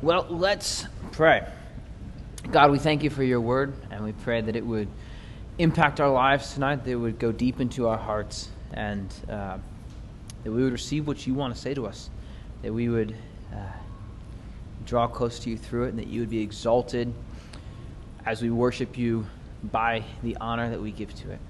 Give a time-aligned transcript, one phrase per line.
[0.00, 1.44] Well, let's pray.
[2.52, 4.86] God, we thank you for your word, and we pray that it would
[5.58, 9.58] impact our lives tonight, that it would go deep into our hearts, and uh,
[10.44, 12.10] that we would receive what you want to say to us,
[12.62, 13.12] that we would
[13.52, 13.56] uh,
[14.86, 17.12] draw close to you through it, and that you would be exalted
[18.24, 19.26] as we worship you
[19.64, 21.40] by the honor that we give to it.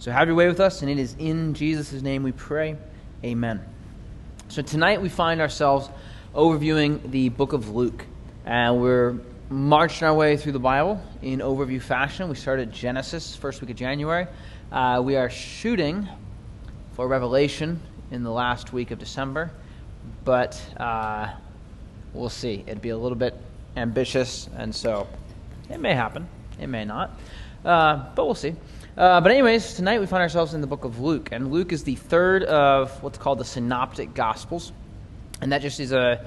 [0.00, 2.74] So have your way with us, and it is in Jesus' name we pray.
[3.22, 3.60] Amen.
[4.48, 5.88] So tonight we find ourselves
[6.34, 8.06] overviewing the book of Luke,
[8.46, 9.16] and we're
[9.50, 12.26] marching our way through the Bible in overview fashion.
[12.30, 14.26] We started Genesis first week of January.
[14.70, 16.08] Uh, we are shooting
[16.94, 17.78] for Revelation
[18.10, 19.50] in the last week of December,
[20.24, 21.34] but uh,
[22.14, 22.64] we'll see.
[22.66, 23.36] It'd be a little bit
[23.76, 25.06] ambitious, and so
[25.68, 26.26] it may happen.
[26.58, 27.10] It may not,
[27.62, 28.54] uh, but we'll see.
[28.96, 31.84] Uh, but anyways, tonight we find ourselves in the book of Luke, and Luke is
[31.84, 34.72] the third of what's called the Synoptic Gospels,
[35.42, 36.26] and that just is a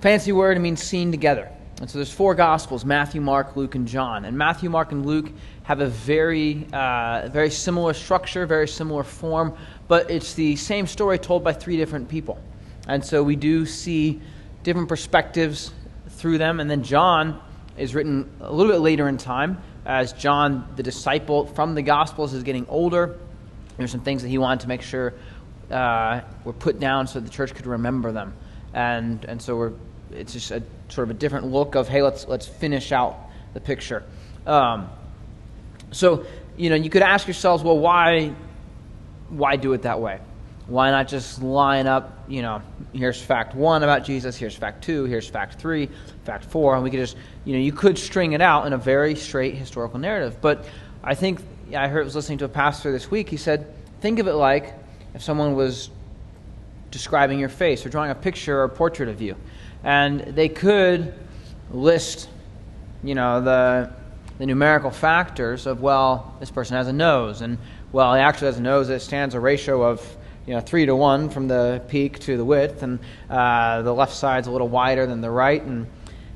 [0.00, 0.56] fancy word.
[0.56, 1.48] It means seen together.
[1.80, 4.24] And so there's four Gospels: Matthew, Mark, Luke, and John.
[4.24, 5.30] And Matthew, Mark, and Luke
[5.62, 11.18] have a very, uh, very similar structure, very similar form, but it's the same story
[11.18, 12.38] told by three different people.
[12.88, 14.20] And so we do see
[14.62, 15.72] different perspectives
[16.08, 16.60] through them.
[16.60, 17.40] And then John
[17.78, 22.34] is written a little bit later in time, as John, the disciple from the Gospels,
[22.34, 23.18] is getting older.
[23.76, 25.14] There's some things that he wanted to make sure
[25.70, 28.34] uh, were put down so the church could remember them.
[28.72, 29.72] And, and so we're
[30.12, 33.18] it's just a sort of a different look of hey let's let's finish out
[33.54, 34.02] the picture.
[34.46, 34.88] Um,
[35.92, 36.24] so
[36.56, 38.34] you know you could ask yourselves well why
[39.28, 40.20] why do it that way?
[40.66, 42.62] Why not just line up you know
[42.92, 45.88] here's fact one about jesus here's fact two here's fact three
[46.24, 48.78] fact four and we could just you know you could string it out in a
[48.78, 50.40] very straight historical narrative.
[50.40, 50.64] But
[51.02, 51.40] i think
[51.74, 54.34] i heard I was listening to a pastor this week he said think of it
[54.34, 54.74] like
[55.14, 55.90] if someone was
[56.90, 59.36] describing your face or drawing a picture or portrait of you.
[59.84, 61.14] And they could
[61.70, 62.28] list,
[63.02, 63.92] you know, the,
[64.38, 67.58] the numerical factors of, well, this person has a nose, and,
[67.92, 70.96] well, he actually has a nose that stands a ratio of, you know, three to
[70.96, 72.98] one from the peak to the width, and
[73.28, 75.86] uh, the left side's a little wider than the right, and,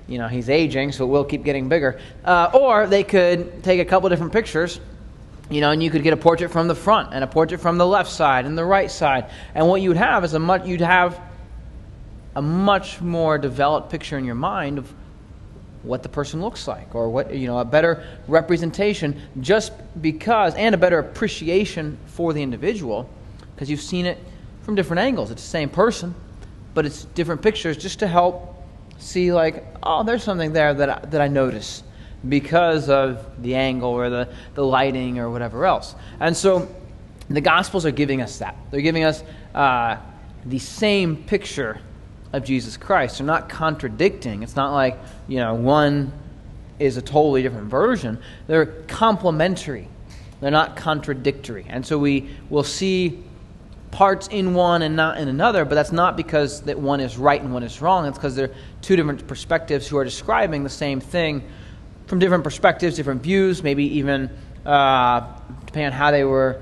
[0.06, 1.98] you know, he's aging, so it will keep getting bigger.
[2.24, 4.80] Uh, or they could take a couple different pictures
[5.50, 7.76] you know, and you could get a portrait from the front and a portrait from
[7.78, 9.30] the left side and the right side.
[9.54, 11.20] And what you would have is a much you'd have
[12.36, 14.92] a much more developed picture in your mind of
[15.82, 20.74] what the person looks like or what you know a better representation just because and
[20.74, 23.08] a better appreciation for the individual
[23.54, 24.18] because you've seen it
[24.62, 26.14] from different angles it's the same person
[26.72, 28.64] but it's different pictures just to help
[28.98, 31.82] see like oh there's something there that I, that I notice
[32.28, 36.68] because of the angle or the, the lighting or whatever else and so
[37.30, 39.22] the gospels are giving us that they're giving us
[39.54, 39.96] uh,
[40.46, 41.80] the same picture
[42.34, 43.18] of Jesus Christ.
[43.18, 44.42] They're not contradicting.
[44.42, 44.98] It's not like,
[45.28, 46.12] you know, one
[46.78, 48.18] is a totally different version.
[48.48, 49.88] They're complementary.
[50.40, 51.64] They're not contradictory.
[51.68, 53.22] And so we will see
[53.92, 57.40] parts in one and not in another, but that's not because that one is right
[57.40, 58.04] and one is wrong.
[58.06, 58.52] It's because they're
[58.82, 61.44] two different perspectives who are describing the same thing
[62.06, 64.30] from different perspectives, different views, maybe even
[64.66, 65.20] uh,
[65.66, 66.60] depending on how they were,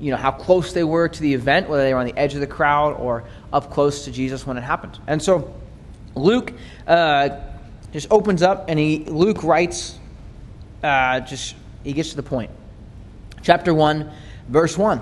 [0.00, 2.34] you know, how close they were to the event, whether they were on the edge
[2.34, 4.98] of the crowd or up close to Jesus when it happened.
[5.06, 5.54] And so
[6.14, 6.52] Luke
[6.86, 7.30] uh,
[7.92, 9.98] just opens up and he Luke writes
[10.82, 11.54] uh, just
[11.84, 12.50] he gets to the point.
[13.42, 14.10] Chapter 1,
[14.48, 15.00] verse 1.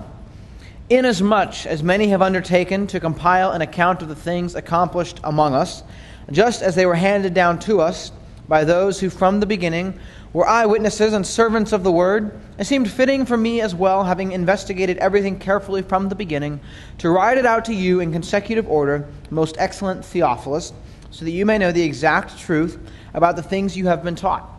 [0.91, 5.83] Inasmuch as many have undertaken to compile an account of the things accomplished among us,
[6.31, 8.13] just as they were handed down to us
[8.49, 9.99] by those who from the beginning
[10.33, 14.33] were eyewitnesses and servants of the word, it seemed fitting for me as well, having
[14.33, 16.61] investigated everything carefully from the beginning,
[16.99, 20.73] to write it out to you in consecutive order, most excellent Theophilus,
[21.11, 22.79] so that you may know the exact truth
[23.15, 24.51] about the things you have been taught.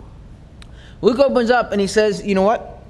[1.01, 2.81] Luke opens up and he says, You know what?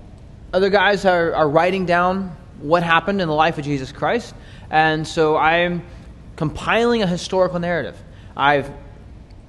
[0.54, 4.34] Other guys are, are writing down what happened in the life of Jesus Christ,
[4.70, 5.84] and so I'm
[6.36, 7.98] compiling a historical narrative.
[8.38, 8.70] I've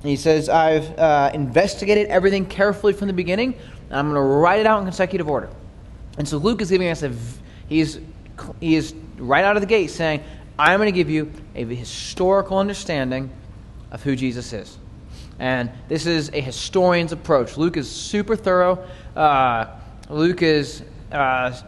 [0.09, 3.55] he says, I've uh, investigated everything carefully from the beginning,
[3.89, 5.49] and I'm going to write it out in consecutive order.
[6.19, 7.13] And so Luke is giving us a,
[7.69, 8.01] he's,
[8.61, 10.23] he is right out of the gate saying,
[10.59, 13.31] I'm going to give you a historical understanding
[13.91, 14.79] of who Jesus is.
[15.39, 17.57] And this is a historian's approach.
[17.57, 18.87] Luke is super thorough.
[19.15, 19.67] Uh,
[20.09, 20.83] Luke is,
[21.13, 21.61] uh,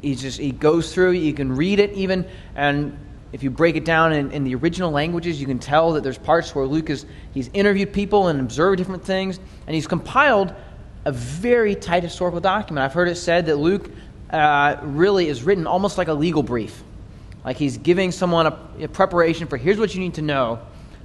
[0.00, 2.24] he just, he goes through, you can read it even,
[2.54, 2.96] and
[3.32, 6.18] if you break it down in, in, the original languages, you can tell that there's
[6.18, 10.54] parts where Luke is, he's interviewed people and observed different things, and he's compiled
[11.04, 12.84] a very tight historical document.
[12.84, 13.90] I've heard it said that Luke
[14.30, 16.82] uh, really is written almost like a legal brief.
[17.44, 20.60] Like he's giving someone a, a, preparation for here's what you need to know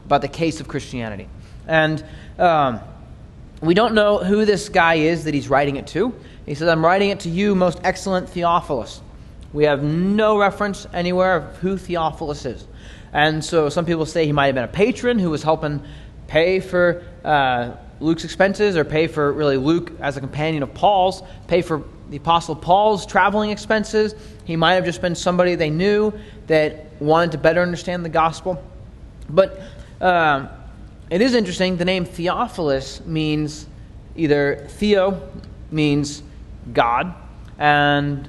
[0.05, 1.27] about the case of Christianity.
[1.65, 2.03] And
[2.37, 2.79] um,
[3.61, 6.13] we don't know who this guy is that he's writing it to.
[6.45, 9.01] He says, I'm writing it to you, most excellent Theophilus.
[9.53, 12.67] We have no reference anywhere of who Theophilus is.
[13.13, 15.81] And so some people say he might have been a patron who was helping
[16.27, 21.23] pay for uh, Luke's expenses or pay for really Luke as a companion of Paul's,
[21.47, 24.15] pay for the Apostle Paul's traveling expenses.
[24.45, 26.13] He might have just been somebody they knew
[26.47, 28.63] that wanted to better understand the gospel.
[29.29, 29.61] But
[29.99, 30.49] um,
[31.09, 31.77] it is interesting.
[31.77, 33.67] The name Theophilus means
[34.15, 35.29] either Theo
[35.71, 36.21] means
[36.73, 37.13] God,
[37.57, 38.27] and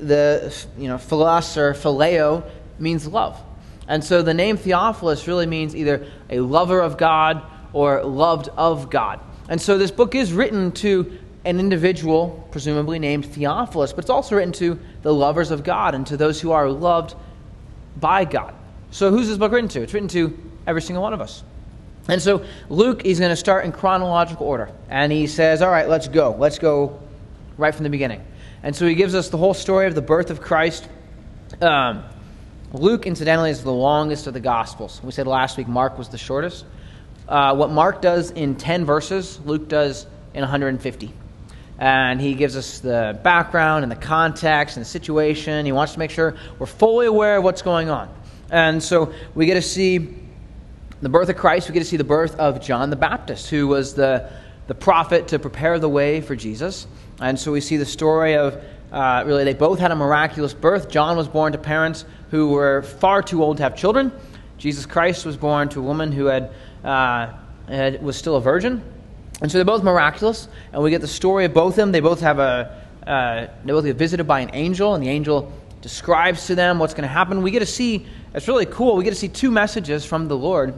[0.00, 2.44] the you know philos or phileo
[2.78, 3.40] means love.
[3.88, 7.42] And so the name Theophilus really means either a lover of God
[7.72, 9.20] or loved of God.
[9.48, 14.36] And so this book is written to an individual, presumably named Theophilus, but it's also
[14.36, 17.14] written to the lovers of God and to those who are loved
[17.96, 18.54] by God.
[18.90, 19.82] So who's this book written to?
[19.82, 21.42] It's written to every single one of us.
[22.08, 24.70] And so Luke is going to start in chronological order.
[24.88, 26.34] And he says, All right, let's go.
[26.38, 27.00] Let's go
[27.56, 28.24] right from the beginning.
[28.62, 30.86] And so he gives us the whole story of the birth of Christ.
[31.60, 32.04] Um,
[32.72, 35.00] Luke, incidentally, is the longest of the Gospels.
[35.02, 36.64] We said last week Mark was the shortest.
[37.26, 41.12] Uh, what Mark does in 10 verses, Luke does in 150.
[41.78, 45.64] And he gives us the background and the context and the situation.
[45.64, 48.14] He wants to make sure we're fully aware of what's going on.
[48.50, 50.16] And so we get to see
[51.00, 53.66] the birth of Christ, we get to see the birth of John the Baptist, who
[53.68, 54.30] was the,
[54.70, 56.86] the prophet to prepare the way for Jesus.
[57.20, 58.62] And so we see the story of
[58.92, 60.88] uh, really, they both had a miraculous birth.
[60.88, 64.12] John was born to parents who were far too old to have children.
[64.58, 66.52] Jesus Christ was born to a woman who had,
[66.84, 67.32] uh,
[67.66, 68.80] had was still a virgin.
[69.42, 70.46] And so they're both miraculous.
[70.72, 71.90] And we get the story of both of them.
[71.90, 75.52] They both have a uh, they both get visited by an angel, and the angel
[75.82, 77.42] describes to them what's going to happen.
[77.42, 78.94] We get to see it's really cool.
[78.94, 80.74] We get to see two messages from the Lord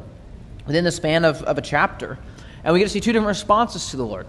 [0.66, 2.18] within the span of, of a chapter.
[2.64, 4.26] And we get to see two different responses to the Lord.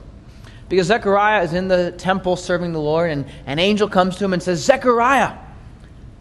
[0.69, 4.33] Because Zechariah is in the temple serving the Lord, and an angel comes to him
[4.33, 5.37] and says, Zechariah,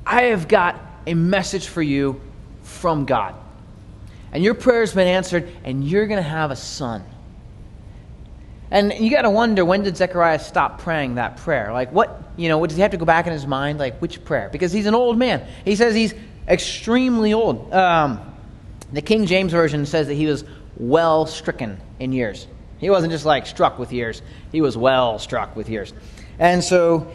[0.05, 2.21] I have got a message for you
[2.63, 3.35] from God.
[4.33, 7.05] And your prayer has been answered, and you're going to have a son.
[8.71, 11.73] And you got to wonder when did Zechariah stop praying that prayer?
[11.73, 13.79] Like, what, you know, does he have to go back in his mind?
[13.79, 14.49] Like, which prayer?
[14.51, 15.47] Because he's an old man.
[15.65, 16.15] He says he's
[16.49, 17.71] extremely old.
[17.73, 18.21] Um,
[18.91, 20.45] the King James Version says that he was
[20.77, 22.47] well stricken in years.
[22.79, 25.93] He wasn't just like struck with years, he was well struck with years.
[26.39, 27.13] And so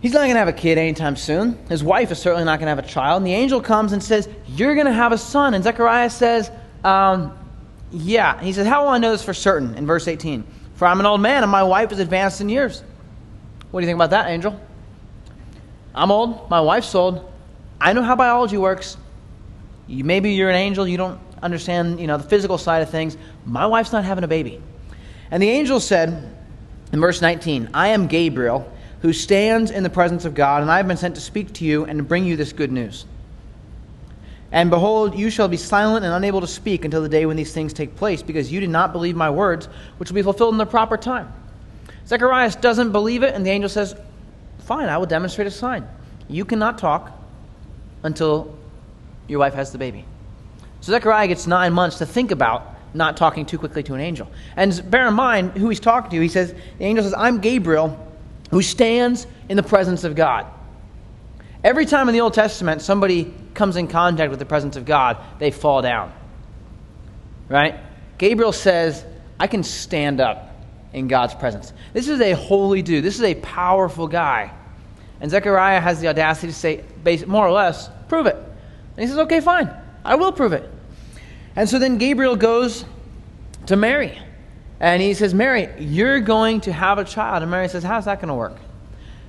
[0.00, 1.58] he's not going to have a kid anytime soon.
[1.68, 3.22] His wife is certainly not going to have a child.
[3.22, 5.54] And the angel comes and says, You're going to have a son.
[5.54, 6.50] And Zechariah says,
[6.84, 7.36] um,
[7.90, 8.40] Yeah.
[8.42, 9.74] He says, How will I know this for certain?
[9.76, 10.44] In verse 18.
[10.74, 12.82] For I'm an old man and my wife is advanced in years.
[13.70, 14.60] What do you think about that, angel?
[15.94, 16.50] I'm old.
[16.50, 17.32] My wife's old.
[17.80, 18.98] I know how biology works.
[19.86, 23.16] You, maybe you're an angel, you don't understand, you know, the physical side of things.
[23.44, 24.62] My wife's not having a baby.
[25.30, 26.32] And the angel said
[26.92, 28.70] in verse 19, I am Gabriel,
[29.02, 31.64] who stands in the presence of God, and I have been sent to speak to
[31.64, 33.04] you and to bring you this good news.
[34.52, 37.52] And behold, you shall be silent and unable to speak until the day when these
[37.52, 39.68] things take place, because you did not believe my words,
[39.98, 41.32] which will be fulfilled in the proper time.
[42.06, 43.96] Zacharias doesn't believe it, and the angel says,
[44.60, 45.86] Fine, I will demonstrate a sign.
[46.28, 47.12] You cannot talk
[48.02, 48.56] until
[49.28, 50.04] your wife has the baby.
[50.80, 54.30] So Zechariah gets nine months to think about not talking too quickly to an angel.
[54.56, 56.20] And bear in mind who he's talking to.
[56.20, 58.02] He says, the angel says, I'm Gabriel
[58.50, 60.46] who stands in the presence of God.
[61.64, 65.18] Every time in the Old Testament somebody comes in contact with the presence of God,
[65.38, 66.12] they fall down.
[67.48, 67.78] Right?
[68.18, 69.04] Gabriel says,
[69.38, 70.54] I can stand up
[70.92, 71.72] in God's presence.
[71.92, 73.04] This is a holy dude.
[73.04, 74.52] This is a powerful guy.
[75.20, 76.84] And Zechariah has the audacity to say,
[77.26, 78.36] more or less, prove it.
[78.36, 79.70] And he says, okay, fine.
[80.06, 80.70] I will prove it.
[81.54, 82.84] And so then Gabriel goes
[83.66, 84.18] to Mary.
[84.78, 87.42] And he says, Mary, you're going to have a child.
[87.42, 88.56] And Mary says, How's that going to work?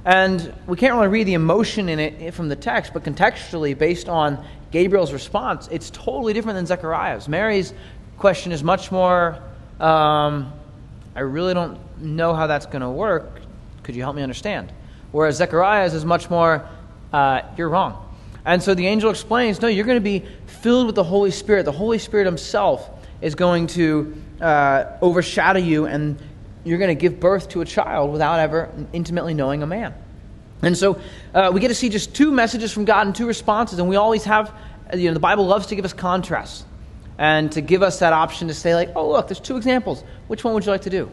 [0.05, 4.07] And we can't really read the emotion in it from the text, but contextually, based
[4.07, 7.27] on Gabriel's response, it's totally different than Zechariah's.
[7.27, 7.73] Mary's
[8.17, 9.37] question is much more,
[9.81, 10.53] um,
[11.13, 13.41] I really don't know how that's going to work.
[13.83, 14.71] Could you help me understand?
[15.11, 16.65] Whereas Zechariah's is much more,
[17.11, 18.03] uh, you're wrong.
[18.45, 20.25] And so the angel explains no, you're going to be
[20.67, 21.63] filled with the Holy Spirit.
[21.63, 22.89] The Holy Spirit Himself
[23.21, 26.21] is going to uh, overshadow you, and
[26.65, 29.93] you're going to give birth to a child without ever intimately knowing a man.
[30.61, 30.99] And so
[31.33, 33.95] uh, we get to see just two messages from God and two responses, and we
[33.95, 34.53] always have,
[34.93, 36.65] you know, the Bible loves to give us contrasts
[37.17, 40.03] and to give us that option to say, like, oh, look, there's two examples.
[40.27, 41.09] Which one would you like to do?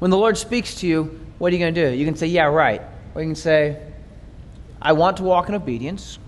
[0.00, 1.96] When the Lord speaks to you, what are you going to do?
[1.96, 2.82] You can say, yeah, right.
[3.14, 3.80] Or you can say,
[4.82, 6.18] I want to walk in obedience.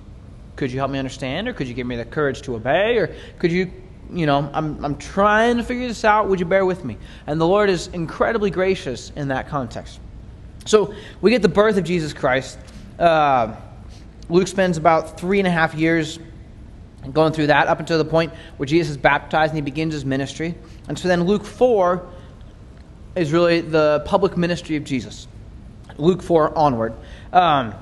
[0.59, 1.47] Could you help me understand?
[1.47, 2.97] Or could you give me the courage to obey?
[2.99, 3.71] Or could you
[4.11, 6.29] you know, I'm, I'm trying to figure this out.
[6.29, 6.97] Would you bear with me?
[7.27, 10.00] And the Lord is incredibly gracious in that context.
[10.65, 12.59] So we get the birth of Jesus Christ.
[12.99, 13.55] Uh,
[14.31, 16.19] Luke spends about three and a half years
[17.12, 20.07] going through that up until the point where Jesus is baptized and he begins his
[20.07, 20.55] ministry.
[20.88, 22.07] And so then Luke 4
[23.15, 25.29] is really the public ministry of Jesus.
[25.99, 26.95] Luke 4 onward.
[27.33, 27.75] Um,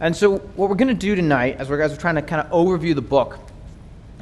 [0.00, 2.40] and so what we're going to do tonight, as we're, as we're trying to kind
[2.40, 3.38] of overview the book,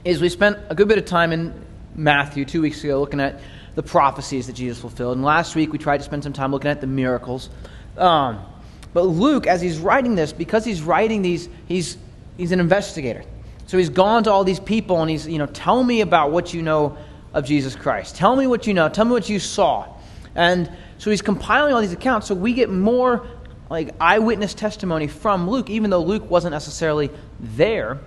[0.04, 1.54] is we spent a good bit of time in
[1.94, 3.40] Matthew two weeks ago looking at
[3.74, 5.16] the prophecies that Jesus fulfilled.
[5.16, 7.48] And last week we tried to spend some time looking at the miracles.
[7.96, 8.44] Um,
[8.92, 11.96] but Luke, as he's writing this, because he's writing these, he's,
[12.36, 13.22] he's an investigator.
[13.66, 16.54] So he's gone to all these people and he's, you know, tell me about what
[16.54, 16.96] you know
[17.34, 18.16] of Jesus Christ.
[18.16, 18.88] Tell me what you know.
[18.88, 19.86] Tell me what you saw.
[20.34, 23.26] And so he's compiling all these accounts so we get more
[23.70, 27.10] like eyewitness testimony from Luke, even though Luke wasn't necessarily
[27.40, 27.98] there.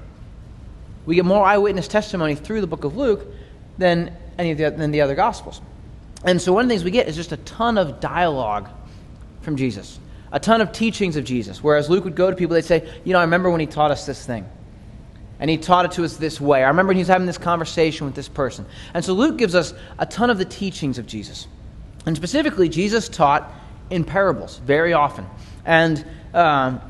[1.05, 3.25] We get more eyewitness testimony through the book of Luke
[3.77, 5.61] than any of the, than the other gospels.
[6.23, 8.69] And so one of the things we get is just a ton of dialogue
[9.41, 9.99] from Jesus,
[10.31, 11.63] a ton of teachings of Jesus.
[11.63, 13.91] Whereas Luke would go to people, they'd say, You know, I remember when he taught
[13.91, 14.47] us this thing.
[15.39, 16.63] And he taught it to us this way.
[16.63, 18.65] I remember he was having this conversation with this person.
[18.93, 21.47] And so Luke gives us a ton of the teachings of Jesus.
[22.05, 23.51] And specifically, Jesus taught
[23.89, 25.25] in parables very often.
[25.65, 26.81] And um,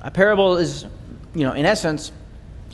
[0.00, 0.84] a parable is,
[1.34, 2.12] you know, in essence,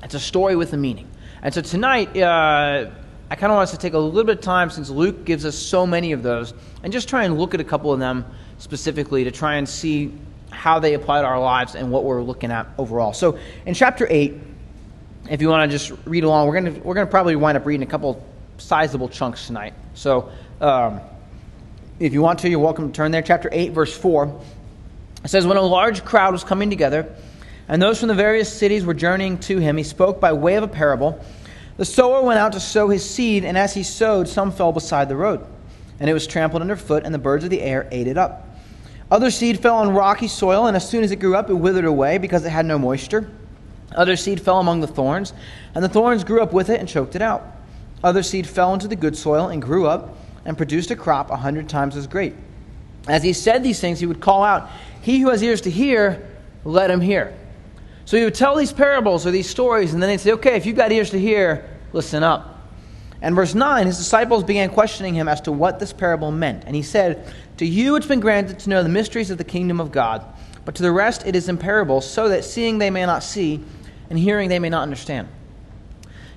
[0.02, 1.08] it's a story with a meaning.
[1.42, 2.90] And so tonight, uh,
[3.30, 5.44] I kind of want us to take a little bit of time since Luke gives
[5.44, 6.52] us so many of those
[6.82, 8.24] and just try and look at a couple of them
[8.58, 10.12] specifically to try and see
[10.50, 13.12] how they apply to our lives and what we're looking at overall.
[13.12, 14.34] So in chapter 8,
[15.30, 17.56] if you want to just read along, we're going to we're going to probably wind
[17.56, 18.26] up reading a couple
[18.58, 19.74] sizable chunks tonight.
[19.94, 20.30] So
[20.60, 21.00] um,
[22.00, 23.22] if you want to, you're welcome to turn there.
[23.22, 24.40] Chapter 8, verse 4.
[25.24, 27.14] It says, When a large crowd was coming together,
[27.68, 30.64] and those from the various cities were journeying to him, he spoke by way of
[30.64, 31.24] a parable.
[31.76, 35.08] The sower went out to sow his seed, and as he sowed, some fell beside
[35.08, 35.46] the road,
[35.98, 38.46] and it was trampled underfoot, and the birds of the air ate it up.
[39.10, 41.84] Other seed fell on rocky soil, and as soon as it grew up, it withered
[41.84, 43.30] away because it had no moisture.
[43.94, 45.32] Other seed fell among the thorns,
[45.74, 47.44] and the thorns grew up with it and choked it out.
[48.04, 51.36] Other seed fell into the good soil and grew up and produced a crop a
[51.36, 52.34] hundred times as great.
[53.08, 54.70] As he said these things, he would call out,
[55.02, 56.28] He who has ears to hear,
[56.64, 57.36] let him hear.
[58.04, 60.66] So he would tell these parables or these stories, and then they'd say, Okay, if
[60.66, 62.58] you've got ears to hear, listen up.
[63.22, 66.64] And verse 9, his disciples began questioning him as to what this parable meant.
[66.66, 69.80] And he said, To you it's been granted to know the mysteries of the kingdom
[69.80, 70.24] of God,
[70.64, 73.62] but to the rest it is in parables, so that seeing they may not see
[74.08, 75.28] and hearing they may not understand.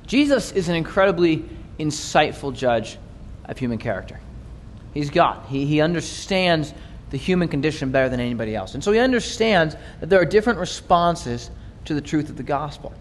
[0.05, 1.46] Jesus is an incredibly
[1.79, 2.98] insightful judge
[3.46, 4.20] of human character.
[4.93, 5.46] He's God.
[5.48, 6.74] He, he understands
[7.13, 8.74] the human condition better than anybody else.
[8.74, 11.50] And so he understands that there are different responses
[11.86, 12.91] to the truth of the gospel.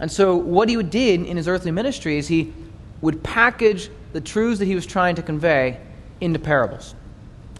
[0.00, 2.52] And so what he did in his earthly ministry is he
[3.00, 5.80] would package the truths that he was trying to convey
[6.20, 6.94] into parables.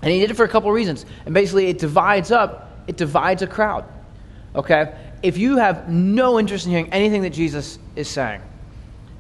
[0.03, 1.07] And he did it for a couple of reasons.
[1.25, 3.85] And basically it divides up, it divides a crowd.
[4.55, 4.93] Okay?
[5.23, 8.43] if you have no interest in hearing anything that Jesus is saying,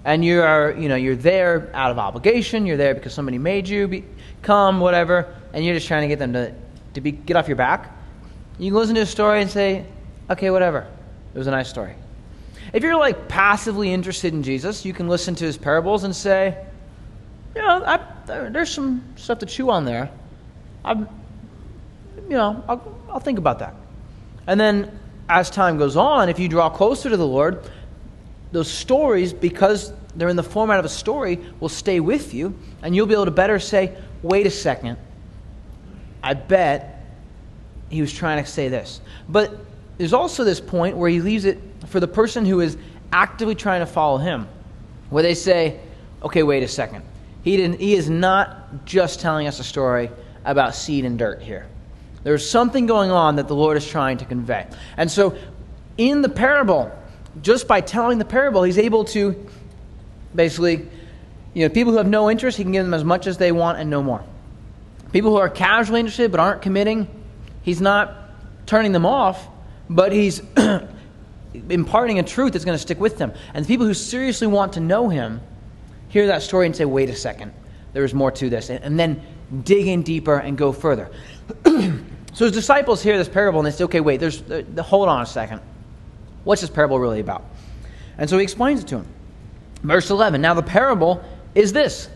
[0.05, 3.69] and you are, you know, you're there out of obligation, you're there because somebody made
[3.69, 4.05] you be,
[4.43, 6.53] come, whatever, and you're just trying to get them to,
[6.95, 7.97] to be, get off your back,
[8.59, 9.87] you can listen to a story and say,
[10.31, 10.87] okay, whatever.
[11.35, 11.95] It was a nice story.
[12.73, 16.65] If you're like passively interested in Jesus, you can listen to his parables and say,
[17.55, 20.11] you know, I, there's some stuff to chew on there.
[20.85, 21.09] I'm,
[22.29, 23.75] you know, I'll, I'll think about that.
[24.47, 27.69] And then as time goes on, if you draw closer to the Lord,
[28.53, 32.95] those stories, because they're in the format of a story, will stay with you, and
[32.95, 34.99] you'll be able to better say, wait a second,
[36.23, 37.05] I bet
[37.89, 39.01] he was trying to say this.
[39.29, 39.55] But
[39.99, 42.77] there's also this point where he leaves it for the person who is
[43.13, 44.49] actively trying to follow him,
[45.11, 45.81] where they say,
[46.23, 47.05] okay, wait a second.
[47.43, 50.11] He, didn't, he is not just telling us a story
[50.45, 51.67] about seed and dirt here.
[52.25, 54.67] There's something going on that the Lord is trying to convey.
[54.97, 55.37] And so,
[55.99, 56.91] in the parable,
[57.43, 59.47] just by telling the parable, he's able to
[60.35, 60.89] basically,
[61.53, 63.53] you know, people who have no interest, he can give them as much as they
[63.53, 64.25] want and no more.
[65.13, 67.09] People who are casually interested but aren't committing,
[67.63, 68.17] he's not
[68.67, 69.47] turning them off,
[69.91, 70.43] but he's
[71.69, 73.33] imparting a truth that's going to stick with them.
[73.55, 75.41] And the people who seriously want to know him
[76.09, 77.53] hear that story and say, wait a second,
[77.93, 78.71] there's more to this.
[78.71, 79.23] And then
[79.65, 81.11] dig in deeper and go further.
[82.35, 85.23] So his disciples hear this parable and they say, okay, wait, there's, uh, hold on
[85.23, 85.61] a second.
[86.45, 87.45] What's this parable really about?
[88.19, 89.07] And so he explains it to him.
[89.83, 91.23] Verse 11 Now the parable
[91.55, 92.09] is this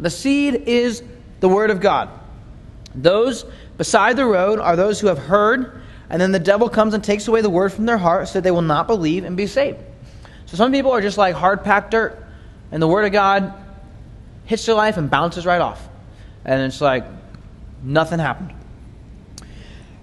[0.00, 1.02] the seed is
[1.40, 2.08] the word of God.
[3.02, 3.44] Those
[3.76, 7.28] beside the road are those who have heard, and then the devil comes and takes
[7.28, 9.78] away the word from their heart so that they will not believe and be saved.
[10.46, 12.24] So some people are just like hard packed dirt,
[12.72, 13.52] and the word of God
[14.46, 15.86] hits their life and bounces right off.
[16.44, 17.04] And it's like
[17.82, 18.54] nothing happened.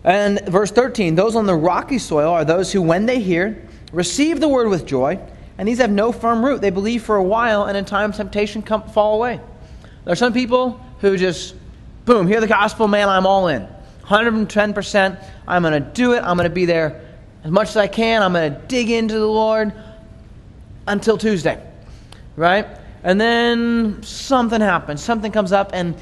[0.04, 4.40] And verse 13 those on the rocky soil are those who, when they hear, receive
[4.40, 5.20] the word with joy,
[5.58, 6.62] and these have no firm root.
[6.62, 9.40] They believe for a while, and in time temptation come, fall away.
[10.04, 11.56] There are some people who just,
[12.06, 13.68] boom, hear the gospel, man, I'm all in.
[14.04, 15.24] 110%.
[15.48, 16.24] I'm going to do it.
[16.24, 17.02] I'm going to be there
[17.44, 18.22] as much as I can.
[18.22, 19.74] I'm going to dig into the Lord
[20.88, 21.62] until Tuesday,
[22.36, 22.68] right?
[23.04, 25.04] And then something happens.
[25.04, 25.96] Something comes up, and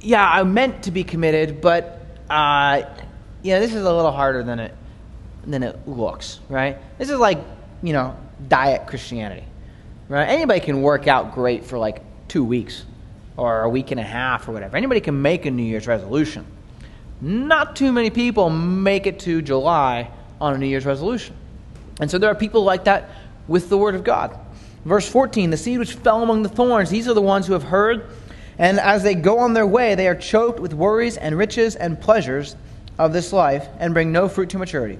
[0.00, 2.00] yeah, I meant to be committed, but
[2.30, 2.82] uh,
[3.42, 4.74] yeah, this is a little harder than it
[5.46, 6.76] than it looks, right?
[6.98, 7.38] This is like
[7.82, 8.16] you know
[8.48, 9.44] diet Christianity,
[10.08, 10.28] right?
[10.28, 12.84] Anybody can work out great for like two weeks
[13.40, 14.76] or a week and a half or whatever.
[14.76, 16.44] Anybody can make a New Year's resolution.
[17.22, 20.10] Not too many people make it to July
[20.42, 21.34] on a New Year's resolution.
[22.00, 23.08] And so there are people like that
[23.48, 24.38] with the Word of God.
[24.84, 27.62] Verse 14 the seed which fell among the thorns, these are the ones who have
[27.62, 28.10] heard,
[28.58, 31.98] and as they go on their way, they are choked with worries and riches and
[31.98, 32.56] pleasures
[32.98, 34.98] of this life and bring no fruit to maturity.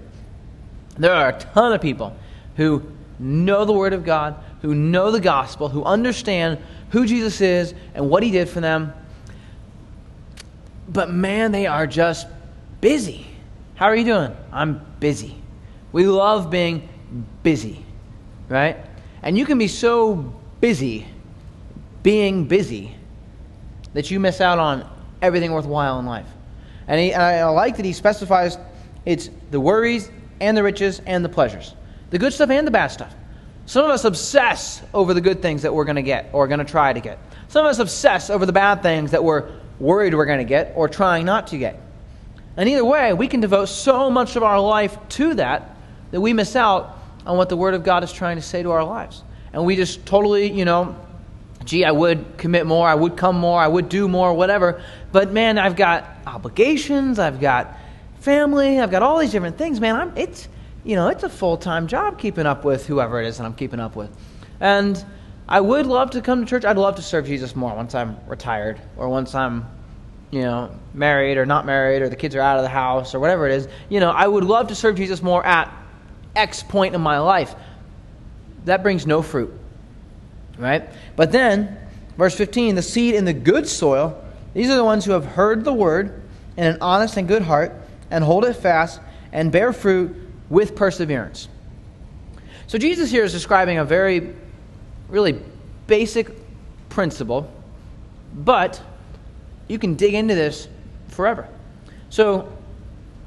[0.96, 2.16] There are a ton of people
[2.56, 6.58] who know the Word of God, who know the gospel, who understand
[6.90, 8.92] who Jesus is and what He did for them.
[10.88, 12.26] But man, they are just
[12.80, 13.26] busy.
[13.74, 14.36] How are you doing?
[14.52, 15.36] I'm busy.
[15.92, 16.88] We love being
[17.42, 17.84] busy,
[18.48, 18.76] right?
[19.22, 21.06] And you can be so busy
[22.02, 22.94] being busy
[23.92, 24.88] that you miss out on
[25.20, 26.28] everything worthwhile in life.
[26.86, 28.58] And, he, and I like that he specifies
[29.06, 31.74] it's the worries and the riches and the pleasures,
[32.10, 33.14] the good stuff and the bad stuff.
[33.70, 36.58] Some of us obsess over the good things that we're going to get or going
[36.58, 37.20] to try to get.
[37.46, 39.48] Some of us obsess over the bad things that we're
[39.78, 41.80] worried we're going to get or trying not to get.
[42.56, 45.76] And either way, we can devote so much of our life to that
[46.10, 48.72] that we miss out on what the Word of God is trying to say to
[48.72, 49.22] our lives.
[49.52, 50.96] And we just totally, you know,
[51.64, 54.82] gee, I would commit more, I would come more, I would do more, whatever.
[55.12, 57.78] But man, I've got obligations, I've got
[58.18, 59.80] family, I've got all these different things.
[59.80, 60.48] Man, I'm, it's,
[60.84, 63.54] you know, it's a full time job keeping up with whoever it is that I'm
[63.54, 64.10] keeping up with.
[64.60, 65.02] And
[65.48, 66.64] I would love to come to church.
[66.64, 69.66] I'd love to serve Jesus more once I'm retired or once I'm,
[70.30, 73.20] you know, married or not married or the kids are out of the house or
[73.20, 73.68] whatever it is.
[73.88, 75.72] You know, I would love to serve Jesus more at
[76.36, 77.54] X point in my life.
[78.64, 79.52] That brings no fruit,
[80.58, 80.88] right?
[81.16, 81.76] But then,
[82.16, 84.22] verse 15, the seed in the good soil,
[84.54, 86.22] these are the ones who have heard the word
[86.56, 87.74] in an honest and good heart
[88.10, 89.00] and hold it fast
[89.32, 91.48] and bear fruit with perseverance.
[92.66, 94.34] So Jesus here is describing a very,
[95.08, 95.40] really
[95.86, 96.30] basic
[96.88, 97.50] principle,
[98.34, 98.80] but
[99.68, 100.68] you can dig into this
[101.08, 101.48] forever.
[102.10, 102.52] So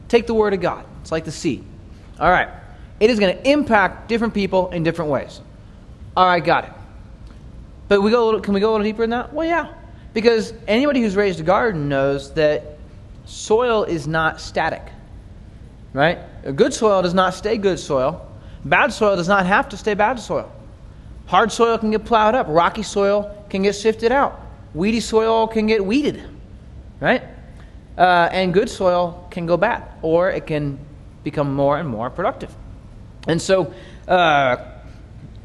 [0.09, 0.85] take the word of God.
[1.01, 1.63] It's like the seed.
[2.19, 2.49] All right.
[2.99, 5.41] It is going to impact different people in different ways.
[6.15, 6.71] All right, got it.
[7.87, 9.33] But we go a little, can we go a little deeper than that?
[9.33, 9.73] Well, yeah.
[10.13, 12.77] Because anybody who's raised a garden knows that
[13.25, 14.83] soil is not static.
[15.93, 16.17] Right?
[16.43, 18.27] A good soil does not stay good soil.
[18.65, 20.51] Bad soil does not have to stay bad soil.
[21.27, 22.47] Hard soil can get plowed up.
[22.49, 24.39] Rocky soil can get sifted out.
[24.73, 26.23] Weedy soil can get weeded.
[26.99, 27.23] Right?
[27.97, 30.79] Uh, and good soil can go bad, or it can
[31.23, 32.53] become more and more productive.
[33.27, 33.73] And so,
[34.07, 34.57] uh,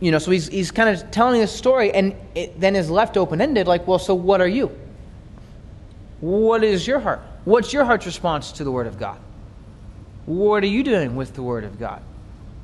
[0.00, 3.16] you know, so he's, he's kind of telling this story, and it then is left
[3.16, 4.70] open ended like, well, so what are you?
[6.20, 7.20] What is your heart?
[7.44, 9.18] What's your heart's response to the Word of God?
[10.28, 12.02] What are you doing with the Word of God?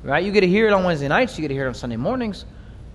[0.03, 0.23] Right?
[0.23, 1.95] You get to hear it on Wednesday nights, you get to hear it on Sunday
[1.95, 2.45] mornings.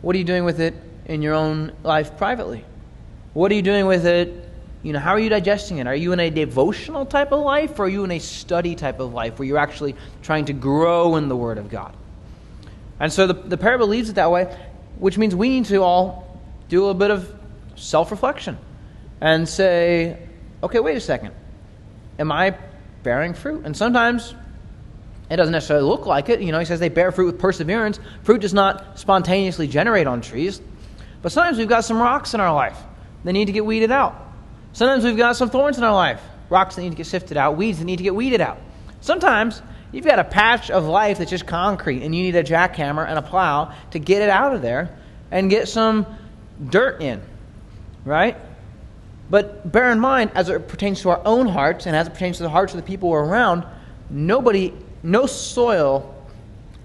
[0.01, 0.75] What are you doing with it
[1.07, 2.65] in your own life privately?
[3.35, 4.49] What are you doing with it?
[4.85, 5.89] You know, how are you digesting it?
[5.89, 9.01] Are you in a devotional type of life or are you in a study type
[9.01, 11.93] of life where you're actually trying to grow in the Word of God?
[13.01, 14.57] And so the, the parable leaves it that way,
[15.01, 17.35] which means we need to all do a bit of
[17.75, 18.57] self reflection
[19.21, 20.29] and say,
[20.63, 21.35] okay, wait a second
[22.21, 22.57] am I
[23.03, 23.65] bearing fruit?
[23.65, 24.33] And sometimes
[25.31, 26.41] it doesn't necessarily look like it.
[26.41, 28.01] You know, he says they bear fruit with perseverance.
[28.25, 30.61] Fruit does not spontaneously generate on trees.
[31.23, 32.79] But sometimes we've got some rocks in our life
[33.25, 34.17] that need to get weeded out.
[34.73, 37.57] Sometimes we've got some thorns in our life, rocks that need to get sifted out,
[37.57, 38.59] weeds that need to get weeded out.
[39.01, 39.63] Sometimes
[39.93, 43.19] you've got a patch of life that's just concrete and you need a jackhammer and
[43.19, 44.97] a plow to get it out of there
[45.31, 46.07] and get some
[46.69, 47.21] dirt in,
[48.05, 48.37] right?
[49.29, 52.39] But bear in mind, as it pertains to our own hearts and as it pertains
[52.39, 53.65] to the hearts of the people we're around,
[54.11, 56.15] nobody, no soil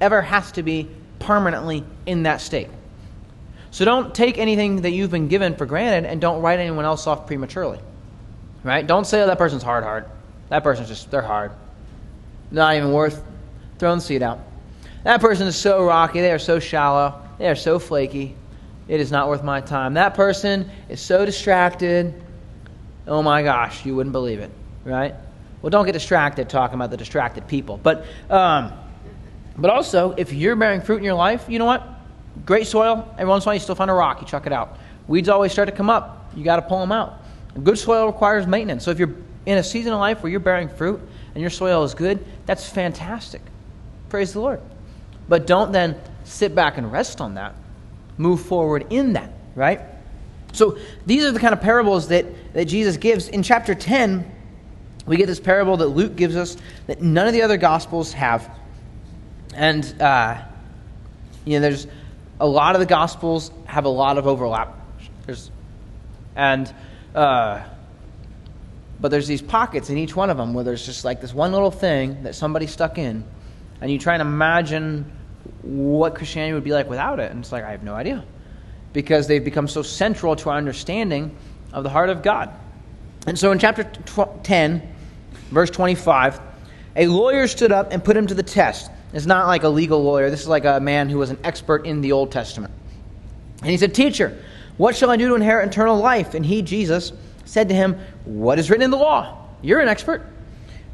[0.01, 2.69] ever has to be permanently in that state.
[3.71, 7.08] So don't take anything that you've been given for granted and don't write anyone else
[7.08, 7.80] off prematurely.
[8.63, 8.86] Right?
[8.86, 10.06] Don't say, oh, that person's hard, hard.
[10.49, 11.51] That person's just, they're hard.
[12.51, 13.21] Not even worth
[13.78, 14.39] throwing the seed out.
[15.04, 16.21] That person is so rocky.
[16.21, 17.21] They are so shallow.
[17.38, 18.36] They are so flaky.
[18.88, 19.95] It is not worth my time.
[19.95, 22.13] That person is so distracted.
[23.08, 24.51] Oh my gosh, you wouldn't believe it,
[24.84, 25.15] right?
[25.65, 27.80] Well, don't get distracted talking about the distracted people.
[27.82, 28.71] But, um,
[29.58, 31.84] but also, if you're bearing fruit in your life, you know what?
[32.45, 33.12] Great soil.
[33.13, 34.21] Every once in a while, you still find a rock.
[34.21, 34.78] You chuck it out.
[35.08, 36.32] Weeds always start to come up.
[36.36, 37.15] You got to pull them out.
[37.63, 38.84] good soil requires maintenance.
[38.84, 39.15] So if you're
[39.47, 41.01] in a season of life where you're bearing fruit
[41.34, 43.41] and your soil is good, that's fantastic.
[44.10, 44.62] Praise the Lord.
[45.28, 47.56] But don't then sit back and rest on that.
[48.19, 49.82] Move forward in that, right?
[50.54, 53.30] So these are the kind of parables that, that Jesus gives.
[53.30, 54.34] In chapter 10,
[55.06, 58.50] we get this parable that Luke gives us that none of the other gospels have.
[59.54, 60.41] And, uh,
[61.46, 61.88] you know, there's
[62.39, 64.76] a lot of the gospels have a lot of overlap.
[65.26, 65.52] There's,
[66.36, 66.74] and,
[67.13, 67.63] uh,
[69.00, 71.52] but there's these pockets in each one of them where there's just like this one
[71.52, 73.24] little thing that somebody stuck in,
[73.82, 75.12] and you try and imagine
[75.62, 77.32] what Christianity would be like without it.
[77.32, 78.26] And it's like, I have no idea.
[78.94, 81.36] Because they've become so central to our understanding
[81.74, 82.52] of the heart of God.
[83.28, 83.84] And so in chapter
[84.44, 84.95] 10,
[85.50, 86.40] verse 25,
[86.96, 88.92] a lawyer stood up and put him to the test.
[89.14, 91.86] It's not like a legal lawyer, this is like a man who was an expert
[91.86, 92.74] in the Old Testament.
[93.62, 94.38] And he said, Teacher,
[94.78, 96.34] what shall I do to inherit eternal life?
[96.34, 97.14] And he, Jesus,
[97.46, 99.48] said to him, What is written in the law?
[99.62, 100.26] You're an expert.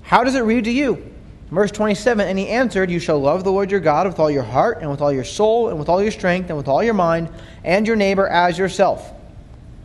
[0.04, 1.12] How does it read to you?
[1.50, 4.44] Verse 27 And he answered, You shall love the Lord your God with all your
[4.44, 6.94] heart, and with all your soul, and with all your strength, and with all your
[6.94, 7.30] mind,
[7.64, 9.12] and your neighbor as yourself.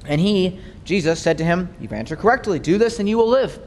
[0.06, 2.58] And he, Jesus, said to him, You've answered correctly.
[2.58, 3.58] Do this, and you will live.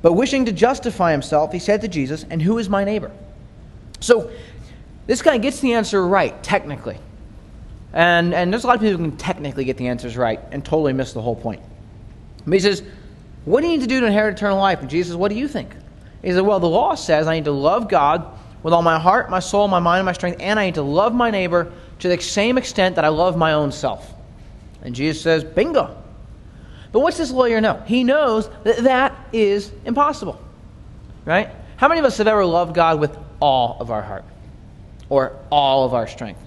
[0.00, 3.10] But wishing to justify himself, he said to Jesus, And who is my neighbor?
[4.00, 4.30] So
[5.06, 6.98] this guy gets the answer right, technically.
[7.92, 10.64] And, and there's a lot of people who can technically get the answers right and
[10.64, 11.62] totally miss the whole point.
[12.44, 12.82] But he says,
[13.44, 14.80] What do you need to do to inherit eternal life?
[14.80, 15.74] And Jesus says, What do you think?
[16.22, 19.30] He said, Well, the law says I need to love God with all my heart,
[19.30, 22.08] my soul, my mind, and my strength, and I need to love my neighbor to
[22.08, 24.12] the same extent that I love my own self.
[24.82, 25.96] And Jesus says, Bingo.
[26.98, 27.80] But what's this lawyer know?
[27.86, 30.42] He knows that that is impossible.
[31.24, 31.48] Right?
[31.76, 34.24] How many of us have ever loved God with all of our heart
[35.08, 36.40] or all of our strength?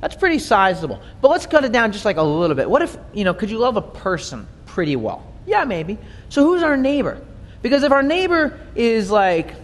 [0.00, 1.02] That's pretty sizable.
[1.20, 2.70] But let's cut it down just like a little bit.
[2.70, 5.26] What if, you know, could you love a person pretty well?
[5.44, 5.98] Yeah, maybe.
[6.28, 7.20] So who's our neighbor?
[7.60, 9.56] Because if our neighbor is like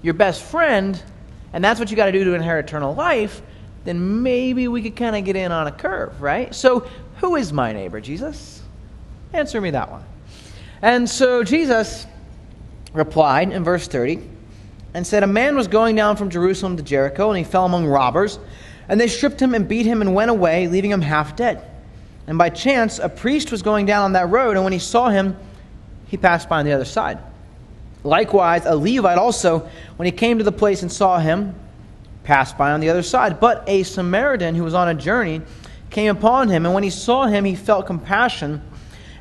[0.00, 1.02] your best friend,
[1.52, 3.42] and that's what you got to do to inherit eternal life,
[3.84, 6.54] then maybe we could kind of get in on a curve, right?
[6.54, 8.61] So, who is my neighbor, Jesus?
[9.32, 10.04] Answer me that one.
[10.82, 12.06] And so Jesus
[12.92, 14.20] replied in verse 30
[14.94, 17.86] and said, A man was going down from Jerusalem to Jericho, and he fell among
[17.86, 18.38] robbers,
[18.88, 21.64] and they stripped him and beat him and went away, leaving him half dead.
[22.26, 25.08] And by chance, a priest was going down on that road, and when he saw
[25.08, 25.36] him,
[26.06, 27.18] he passed by on the other side.
[28.04, 31.54] Likewise, a Levite also, when he came to the place and saw him,
[32.24, 33.40] passed by on the other side.
[33.40, 35.42] But a Samaritan who was on a journey
[35.90, 38.62] came upon him, and when he saw him, he felt compassion,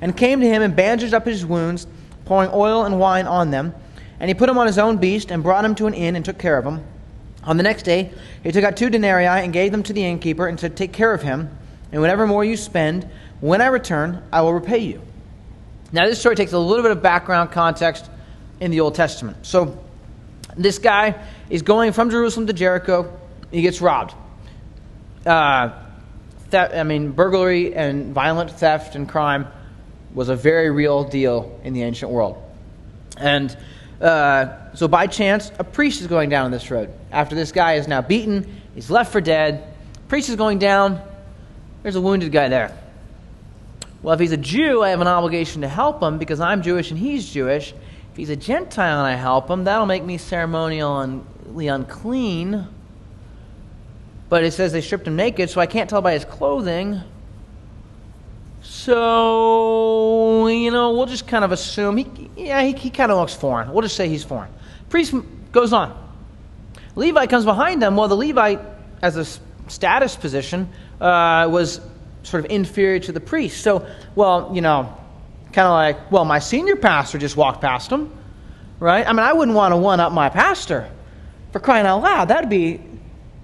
[0.01, 1.87] and came to him and bandaged up his wounds,
[2.25, 3.73] pouring oil and wine on them.
[4.19, 6.25] And he put him on his own beast, and brought him to an inn, and
[6.25, 6.83] took care of him.
[7.43, 8.11] On the next day,
[8.43, 11.13] he took out two denarii and gave them to the innkeeper, and said, Take care
[11.13, 11.49] of him,
[11.91, 13.09] and whatever more you spend,
[13.39, 15.01] when I return, I will repay you.
[15.91, 18.09] Now, this story takes a little bit of background context
[18.59, 19.37] in the Old Testament.
[19.45, 19.83] So,
[20.55, 21.15] this guy
[21.49, 23.19] is going from Jerusalem to Jericho.
[23.49, 24.13] He gets robbed.
[25.25, 25.71] Uh,
[26.49, 29.47] theft, I mean, burglary and violent theft and crime
[30.13, 32.41] was a very real deal in the ancient world.
[33.17, 33.55] And
[33.99, 36.91] uh, so, by chance, a priest is going down this road.
[37.11, 39.73] After this guy is now beaten, he's left for dead.
[40.07, 41.01] Priest is going down.
[41.83, 42.77] There's a wounded guy there.
[44.01, 46.89] Well, if he's a Jew, I have an obligation to help him because I'm Jewish
[46.89, 47.73] and he's Jewish.
[48.11, 52.67] If he's a Gentile and I help him, that'll make me ceremonially unclean.
[54.29, 57.01] But it says they stripped him naked, so I can't tell by his clothing.
[58.83, 63.35] So, you know, we'll just kind of assume he, yeah, he, he kind of looks
[63.35, 63.71] foreign.
[63.71, 64.51] We'll just say he's foreign.
[64.89, 65.13] Priest
[65.51, 65.95] goes on.
[66.95, 67.95] Levi comes behind them.
[67.95, 68.59] Well, the Levite,
[69.03, 69.25] as a
[69.69, 70.67] status position,
[70.99, 71.79] uh, was
[72.23, 73.61] sort of inferior to the priest.
[73.61, 74.91] So, well, you know,
[75.53, 78.11] kind of like, well, my senior pastor just walked past him,
[78.79, 79.05] right?
[79.05, 80.89] I mean, I wouldn't want to one up my pastor
[81.51, 82.29] for crying out loud.
[82.29, 82.81] That'd be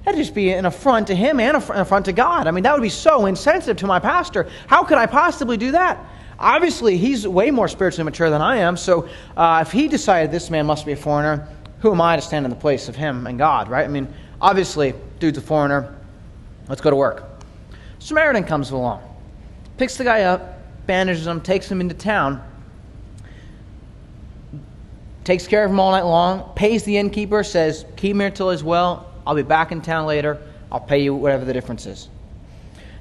[0.08, 2.48] that'd just be an affront to him and an affront to God.
[2.48, 4.48] I mean, that would be so insensitive to my pastor.
[4.67, 6.00] How could I possibly do that?
[6.39, 8.78] Obviously, he's way more spiritually mature than I am.
[8.78, 11.50] So, uh, if he decided this man must be a foreigner,
[11.82, 13.84] who am I to stand in the place of him and God, right?
[13.84, 14.08] I mean,
[14.39, 15.93] obviously, dude's a foreigner.
[16.70, 17.26] Let's go to work.
[18.00, 19.04] Samaritan comes along,
[19.78, 22.41] picks the guy up, bandages him, takes him into town,
[25.26, 28.52] takes care of him all night long, pays the innkeeper, says, Keep him here till
[28.52, 29.07] he's well.
[29.28, 30.42] I'll be back in town later.
[30.72, 32.08] I'll pay you whatever the difference is.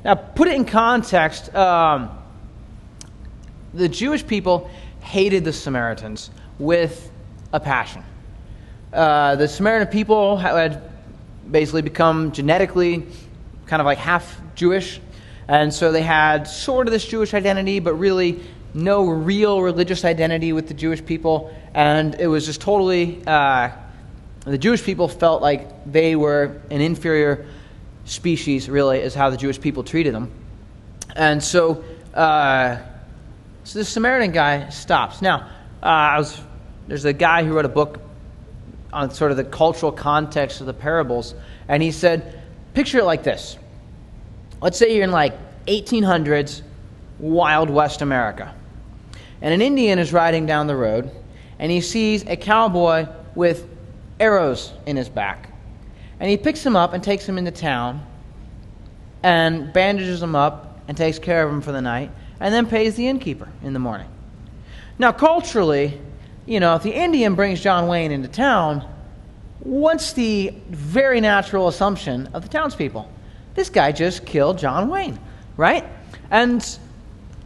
[0.05, 1.55] Now, put it in context.
[1.55, 2.11] Um,
[3.73, 4.69] the Jewish people
[5.03, 7.13] hated the Samaritans with
[7.53, 8.03] a passion.
[8.93, 10.91] Uh, the Samaritan people had
[11.49, 13.07] basically become genetically
[13.67, 15.01] kind of like half Jewish,
[15.47, 18.41] and so they had sort of this Jewish identity, but really
[18.75, 23.25] no real religious identity with the Jewish people, and it was just totally.
[23.25, 23.71] Uh,
[24.47, 27.47] the Jewish people felt like they were an inferior
[28.05, 30.31] species, really, is how the Jewish people treated them.
[31.17, 31.83] And so,
[32.15, 32.79] uh,
[33.65, 35.21] so this Samaritan guy stops.
[35.21, 35.49] Now,
[35.83, 36.41] uh, I was,
[36.87, 38.01] there's a guy who wrote a book
[38.93, 41.35] on sort of the cultural context of the parables,
[41.69, 42.41] and he said,
[42.73, 43.59] picture it like this.
[44.63, 45.35] Let's say you're in like
[45.67, 46.63] 1800s,
[47.19, 48.55] Wild West America,
[49.43, 51.11] and an Indian is riding down the road,
[51.59, 53.67] and he sees a cowboy with
[54.21, 55.51] arrows in his back.
[56.19, 58.05] And he picks him up and takes him into town
[59.23, 62.95] and bandages him up and takes care of him for the night and then pays
[62.95, 64.09] the innkeeper in the morning.
[64.99, 66.01] Now, culturally,
[66.47, 68.89] you know, if the Indian brings John Wayne into town,
[69.61, 73.11] what's the very natural assumption of the townspeople?
[73.55, 75.19] This guy just killed John Wayne,
[75.57, 75.85] right?
[76.31, 76.79] And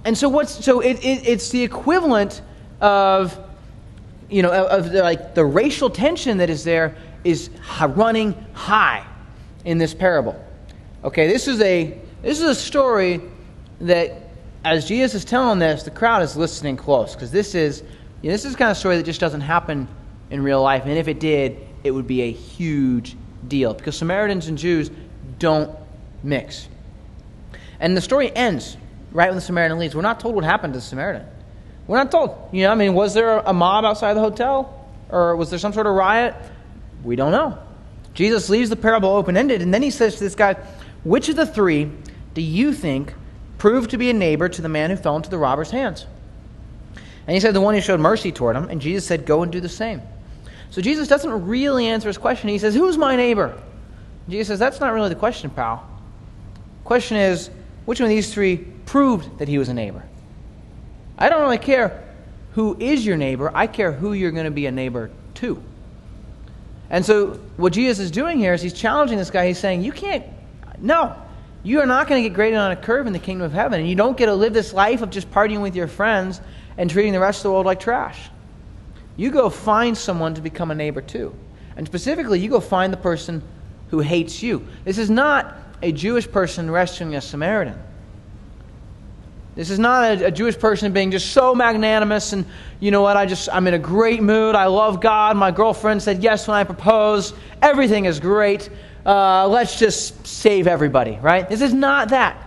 [0.04, 2.42] and so what's so it, it it's the equivalent
[2.80, 3.38] of
[4.30, 9.06] you know of, of the, like the racial tension that is there is running high
[9.64, 10.42] in this parable.
[11.04, 13.20] Okay, this is a this is a story
[13.80, 14.28] that
[14.64, 17.82] as Jesus is telling this, the crowd is listening close because this is
[18.22, 19.88] you know, this is kind of story that just doesn't happen
[20.30, 23.16] in real life, and if it did, it would be a huge
[23.48, 24.90] deal because Samaritans and Jews
[25.38, 25.74] don't
[26.22, 26.68] mix.
[27.80, 28.76] And the story ends
[29.12, 29.94] right when the Samaritan leaves.
[29.94, 31.26] We're not told what happened to the Samaritan.
[31.90, 32.38] We're not told.
[32.52, 34.88] You know, I mean, was there a mob outside the hotel?
[35.08, 36.36] Or was there some sort of riot?
[37.02, 37.58] We don't know.
[38.14, 40.54] Jesus leaves the parable open ended, and then he says to this guy,
[41.02, 41.90] Which of the three
[42.34, 43.12] do you think
[43.58, 46.06] proved to be a neighbor to the man who fell into the robber's hands?
[47.26, 48.68] And he said, The one who showed mercy toward him.
[48.68, 50.00] And Jesus said, Go and do the same.
[50.70, 52.50] So Jesus doesn't really answer his question.
[52.50, 53.60] He says, Who's my neighbor?
[54.28, 55.84] Jesus says, That's not really the question, pal.
[56.84, 57.50] Question is,
[57.84, 60.04] which one of these three proved that he was a neighbor?
[61.20, 62.02] I don't really care
[62.52, 65.62] who is your neighbor, I care who you're going to be a neighbor to.
[66.88, 69.46] And so, what Jesus is doing here is he's challenging this guy.
[69.46, 70.24] He's saying, You can't,
[70.80, 71.14] no,
[71.62, 73.80] you are not going to get graded on a curve in the kingdom of heaven.
[73.80, 76.40] And you don't get to live this life of just partying with your friends
[76.76, 78.30] and treating the rest of the world like trash.
[79.16, 81.34] You go find someone to become a neighbor to.
[81.76, 83.42] And specifically, you go find the person
[83.90, 84.66] who hates you.
[84.84, 87.78] This is not a Jewish person rescuing a Samaritan.
[89.56, 92.44] This is not a, a, Jewish person being just so magnanimous and,
[92.78, 94.54] you know what, I just, I'm in a great mood.
[94.54, 95.36] I love God.
[95.36, 97.34] My girlfriend said yes when I proposed.
[97.60, 98.70] Everything is great.
[99.04, 101.48] Uh, let's just save everybody, right?
[101.48, 102.46] This is not that.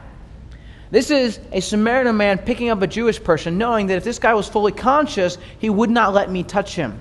[0.91, 4.35] This is a Samaritan man picking up a Jewish person, knowing that if this guy
[4.35, 6.99] was fully conscious, he would not let me touch him.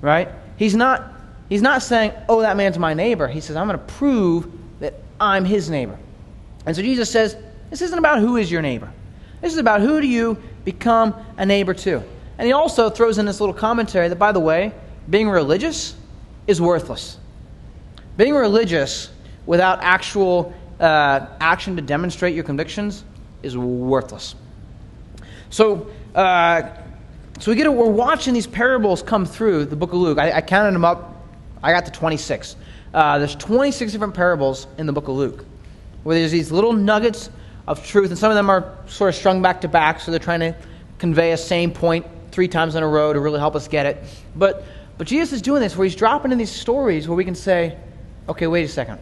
[0.00, 0.28] Right?
[0.56, 1.12] He's not,
[1.48, 3.26] he's not saying, oh, that man's my neighbor.
[3.26, 5.98] He says, I'm going to prove that I'm his neighbor.
[6.64, 7.36] And so Jesus says,
[7.70, 8.90] this isn't about who is your neighbor.
[9.40, 12.02] This is about who do you become a neighbor to.
[12.38, 14.72] And he also throws in this little commentary that, by the way,
[15.10, 15.94] being religious
[16.46, 17.18] is worthless.
[18.16, 19.10] Being religious
[19.46, 23.04] without actual uh, action to demonstrate your convictions
[23.42, 24.34] is worthless.
[25.50, 26.62] So, uh,
[27.40, 30.18] so we get a, we're watching these parables come through the book of Luke.
[30.18, 31.24] I, I counted them up.
[31.62, 32.56] I got to 26.
[32.92, 35.44] Uh, there's 26 different parables in the book of Luke,
[36.02, 37.30] where there's these little nuggets
[37.68, 40.18] of truth, and some of them are sort of strung back to back, so they're
[40.18, 40.56] trying to
[40.98, 44.02] convey a same point three times in a row to really help us get it.
[44.34, 44.64] But,
[44.96, 47.76] but Jesus is doing this where he's dropping in these stories where we can say,
[48.26, 48.98] okay, wait a second.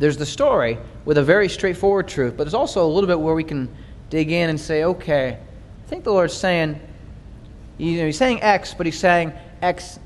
[0.00, 3.34] There's the story with a very straightforward truth, but there's also a little bit where
[3.34, 3.68] we can
[4.08, 6.80] dig in and say, okay, I think the Lord's saying,
[7.78, 10.00] you know, he's saying X, but he's saying X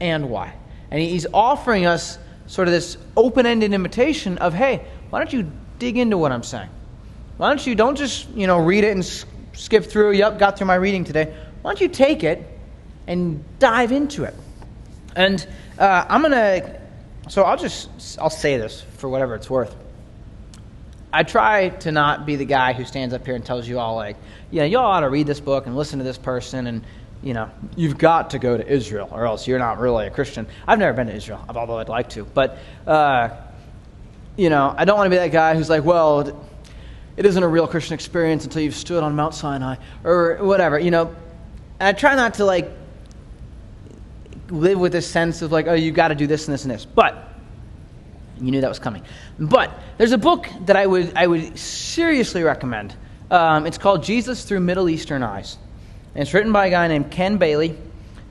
[0.00, 0.52] and Y.
[0.90, 5.50] And he's offering us sort of this open ended invitation of, hey, why don't you
[5.80, 6.68] dig into what I'm saying.
[7.38, 9.04] Why don't you don't just, you know, read it and
[9.54, 11.34] skip through, yep, got through my reading today.
[11.62, 12.46] Why don't you take it
[13.08, 14.34] and dive into it?
[15.16, 15.44] And
[15.78, 16.80] uh, I'm going to,
[17.28, 19.74] so I'll just, I'll say this for whatever it's worth.
[21.12, 23.96] I try to not be the guy who stands up here and tells you all,
[23.96, 24.16] like,
[24.50, 26.84] yeah, you all ought to read this book and listen to this person and,
[27.22, 30.46] you know, you've got to go to Israel or else you're not really a Christian.
[30.68, 32.24] I've never been to Israel, although I'd like to.
[32.24, 33.30] But, uh,
[34.40, 36.20] you know, I don't want to be that guy who's like, well,
[37.18, 40.90] it isn't a real Christian experience until you've stood on Mount Sinai or whatever, you
[40.90, 41.14] know.
[41.78, 42.70] And I try not to like
[44.48, 46.72] live with this sense of like, oh, you got to do this and this and
[46.72, 46.86] this.
[46.86, 47.28] But
[48.40, 49.02] You knew that was coming.
[49.38, 52.94] But there's a book that I would, I would seriously recommend.
[53.30, 55.58] Um, it's called Jesus Through Middle Eastern Eyes.
[56.14, 57.76] And it's written by a guy named Ken Bailey.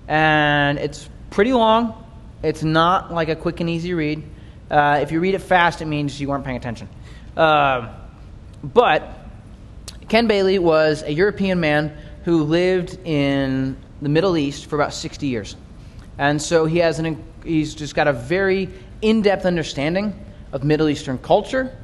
[0.08, 2.04] And it's pretty long.
[2.42, 4.24] It's not like a quick and easy read.
[4.70, 6.88] Uh, if you read it fast, it means you weren't paying attention.
[7.36, 7.94] Uh,
[8.64, 9.18] but
[10.08, 15.28] Ken Bailey was a European man who lived in the Middle East for about 60
[15.28, 15.56] years.
[16.18, 18.70] And so he has an, he's just got a very
[19.02, 20.14] in depth understanding
[20.52, 21.76] of Middle Eastern culture,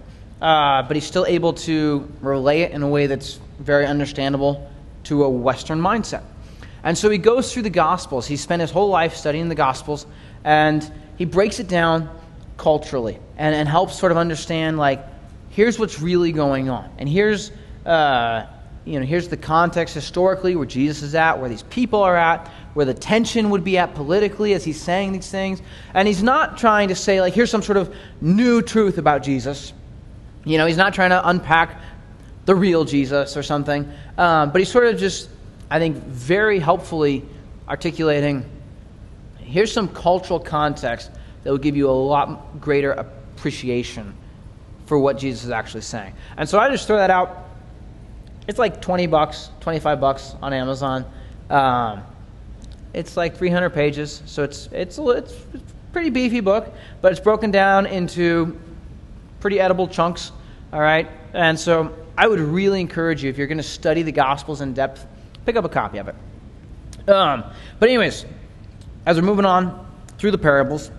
[0.41, 4.69] uh, but he's still able to relay it in a way that's very understandable
[5.05, 6.23] to a Western mindset.
[6.83, 8.27] And so he goes through the Gospels.
[8.27, 10.05] He spent his whole life studying the Gospels,
[10.43, 12.09] and he breaks it down
[12.57, 15.05] culturally and, and helps sort of understand, like,
[15.49, 16.89] here's what's really going on.
[16.97, 17.51] And here's,
[17.85, 18.45] uh,
[18.85, 22.47] you know, here's the context historically where Jesus is at, where these people are at,
[22.73, 25.61] where the tension would be at politically as he's saying these things.
[25.93, 29.73] And he's not trying to say, like, here's some sort of new truth about Jesus.
[30.43, 31.79] You know, he's not trying to unpack
[32.45, 33.91] the real Jesus or something.
[34.17, 35.29] Um, but he's sort of just,
[35.69, 37.25] I think, very helpfully
[37.67, 38.45] articulating
[39.45, 41.11] here's some cultural context
[41.45, 44.13] that will give you a lot greater appreciation
[44.87, 46.13] for what Jesus is actually saying.
[46.37, 47.45] And so I just throw that out.
[48.47, 51.05] It's like 20 bucks, 25 bucks on Amazon.
[51.51, 52.03] Um,
[52.93, 55.61] it's like 300 pages, so it's, it's, it's a
[55.93, 58.59] pretty beefy book, but it's broken down into
[59.39, 60.31] pretty edible chunks,
[60.73, 61.07] all right?
[61.33, 64.73] And so I would really encourage you, if you're going to study the Gospels in
[64.73, 65.05] depth,
[65.45, 66.15] pick up a copy of it.
[67.07, 67.43] Um,
[67.79, 68.25] but, anyways,
[69.05, 69.85] as we're moving on
[70.17, 70.89] through the parables,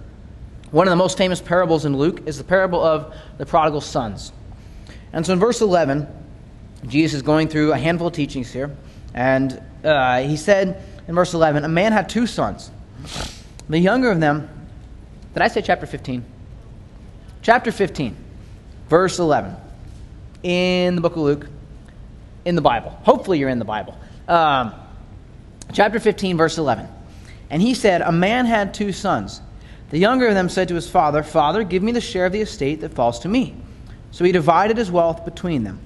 [0.70, 4.32] one of the most famous parables in Luke is the parable of the prodigal sons.
[5.12, 6.06] And so in verse 11,
[6.86, 8.76] Jesus is going through a handful of teachings here,
[9.14, 12.70] and uh, he said, in verse 11, a man had two sons.
[13.68, 14.48] The younger of them,
[15.34, 16.24] did I say chapter 15?
[17.42, 18.16] Chapter 15,
[18.88, 19.54] verse 11,
[20.42, 21.48] in the book of Luke,
[22.44, 22.90] in the Bible.
[23.04, 23.96] Hopefully you're in the Bible.
[24.28, 24.74] Um,
[25.72, 26.88] chapter 15, verse 11.
[27.50, 29.40] And he said, A man had two sons.
[29.90, 32.40] The younger of them said to his father, Father, give me the share of the
[32.40, 33.54] estate that falls to me.
[34.10, 35.80] So he divided his wealth between them.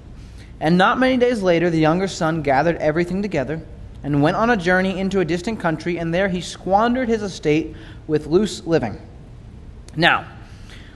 [0.59, 3.61] And not many days later, the younger son gathered everything together
[4.03, 7.75] and went on a journey into a distant country, and there he squandered his estate
[8.07, 8.99] with loose living.
[9.95, 10.25] Now,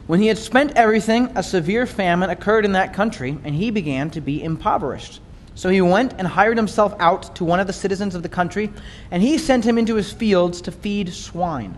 [0.08, 4.10] when he had spent everything, a severe famine occurred in that country, and he began
[4.12, 5.20] to be impoverished.
[5.56, 8.72] So he went and hired himself out to one of the citizens of the country,
[9.10, 11.78] and he sent him into his fields to feed swine.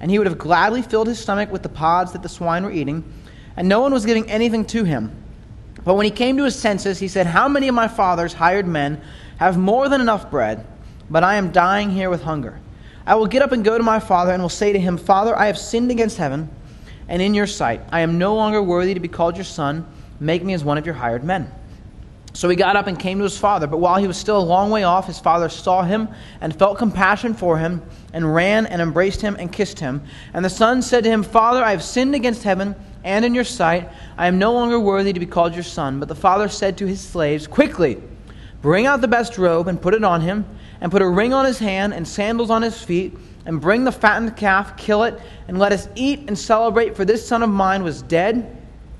[0.00, 2.70] And he would have gladly filled his stomach with the pods that the swine were
[2.70, 3.04] eating,
[3.56, 5.10] and no one was giving anything to him.
[5.84, 8.66] But when he came to his senses, he said, How many of my father's hired
[8.66, 9.00] men
[9.38, 10.66] have more than enough bread,
[11.08, 12.60] but I am dying here with hunger.
[13.06, 15.38] I will get up and go to my father, and will say to him, Father,
[15.38, 16.50] I have sinned against heaven
[17.08, 17.80] and in your sight.
[17.90, 19.86] I am no longer worthy to be called your son.
[20.18, 21.50] Make me as one of your hired men.
[22.36, 23.66] So he got up and came to his father.
[23.66, 26.06] But while he was still a long way off, his father saw him
[26.42, 27.80] and felt compassion for him,
[28.12, 30.02] and ran and embraced him and kissed him.
[30.34, 33.42] And the son said to him, Father, I have sinned against heaven and in your
[33.42, 33.88] sight.
[34.18, 35.98] I am no longer worthy to be called your son.
[35.98, 38.02] But the father said to his slaves, Quickly,
[38.60, 40.44] Bring out the best robe and put it on him,
[40.82, 43.92] and put a ring on his hand and sandals on his feet, and bring the
[43.92, 45.18] fattened calf, kill it,
[45.48, 46.96] and let us eat and celebrate.
[46.96, 48.55] For this son of mine was dead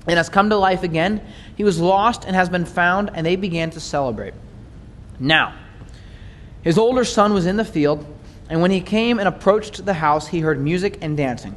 [0.06, 1.20] and has come to life again.
[1.56, 4.34] He was lost and has been found, and they began to celebrate.
[5.18, 5.54] Now,
[6.62, 8.04] his older son was in the field,
[8.48, 11.56] and when he came and approached the house, he heard music and dancing.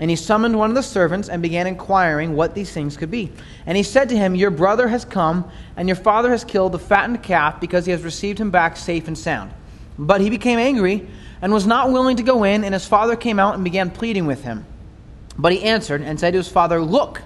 [0.00, 3.32] And he summoned one of the servants and began inquiring what these things could be.
[3.66, 6.78] And he said to him, Your brother has come, and your father has killed the
[6.78, 9.52] fattened calf because he has received him back safe and sound.
[9.98, 11.08] But he became angry
[11.42, 14.26] and was not willing to go in, and his father came out and began pleading
[14.26, 14.64] with him.
[15.36, 17.22] But he answered and said to his father, Look,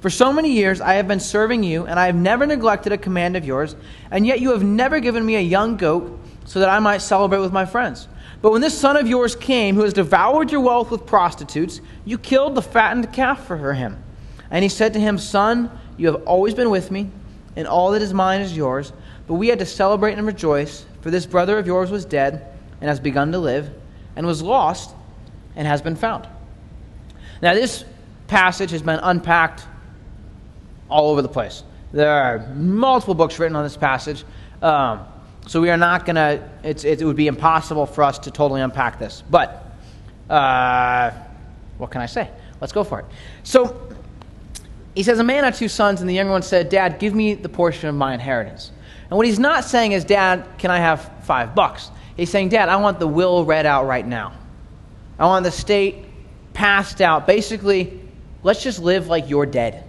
[0.00, 2.98] for so many years I have been serving you, and I have never neglected a
[2.98, 3.76] command of yours,
[4.10, 7.40] and yet you have never given me a young goat so that I might celebrate
[7.40, 8.08] with my friends.
[8.42, 12.16] But when this son of yours came, who has devoured your wealth with prostitutes, you
[12.16, 14.02] killed the fattened calf for him.
[14.50, 17.10] And he said to him, Son, you have always been with me,
[17.54, 18.92] and all that is mine is yours.
[19.26, 22.46] But we had to celebrate and rejoice, for this brother of yours was dead
[22.80, 23.70] and has begun to live,
[24.16, 24.94] and was lost
[25.54, 26.26] and has been found.
[27.42, 27.84] Now, this
[28.26, 29.66] passage has been unpacked
[30.90, 31.62] all over the place.
[31.92, 34.24] There are multiple books written on this passage.
[34.62, 35.06] Um,
[35.46, 38.98] so we are not going to, it would be impossible for us to totally unpack
[38.98, 39.22] this.
[39.28, 39.66] But,
[40.28, 41.10] uh,
[41.78, 42.30] what can I say?
[42.60, 43.06] Let's go for it.
[43.42, 43.88] So,
[44.94, 47.34] he says, A man had two sons, and the younger one said, Dad, give me
[47.34, 48.70] the portion of my inheritance.
[49.08, 51.90] And what he's not saying is, Dad, can I have five bucks?
[52.16, 54.32] He's saying, Dad, I want the will read out right now.
[55.18, 56.04] I want the state
[56.52, 57.26] passed out.
[57.26, 58.00] Basically,
[58.42, 59.84] let's just live like you're dead.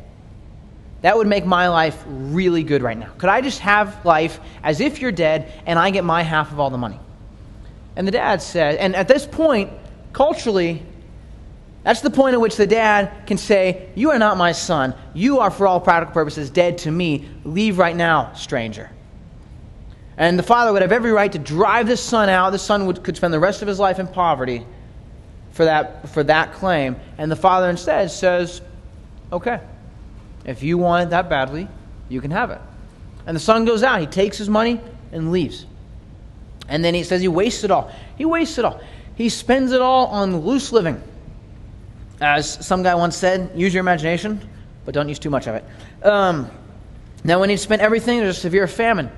[1.02, 3.10] That would make my life really good right now.
[3.18, 6.60] Could I just have life as if you're dead and I get my half of
[6.60, 7.00] all the money?
[7.96, 9.72] And the dad said, and at this point,
[10.14, 10.84] culturally,
[11.84, 14.94] that's the point at which the dad can say, You are not my son.
[15.14, 17.28] You are, for all practical purposes, dead to me.
[17.44, 18.92] Leave right now, stranger.
[20.16, 22.52] And the father would have every right to drive the son out.
[22.52, 24.66] The son would, could spend the rest of his life in poverty
[25.52, 26.98] for that, for that claim.
[27.18, 28.62] And the father instead says,
[29.32, 29.60] Okay,
[30.46, 31.68] if you want it that badly,
[32.10, 32.62] you can have it.
[33.26, 34.02] And the son goes out.
[34.02, 34.80] He takes his money
[35.12, 35.66] and leaves.
[36.68, 37.92] And then he says he wastes it all.
[38.18, 38.82] He wastes it all.
[39.16, 41.02] He spends it all on loose living.
[42.20, 44.48] As some guy once said, use your imagination,
[44.86, 45.66] but don't use too much of it.
[46.04, 46.50] Um,
[47.24, 49.12] now, when he spent everything, there's a severe famine.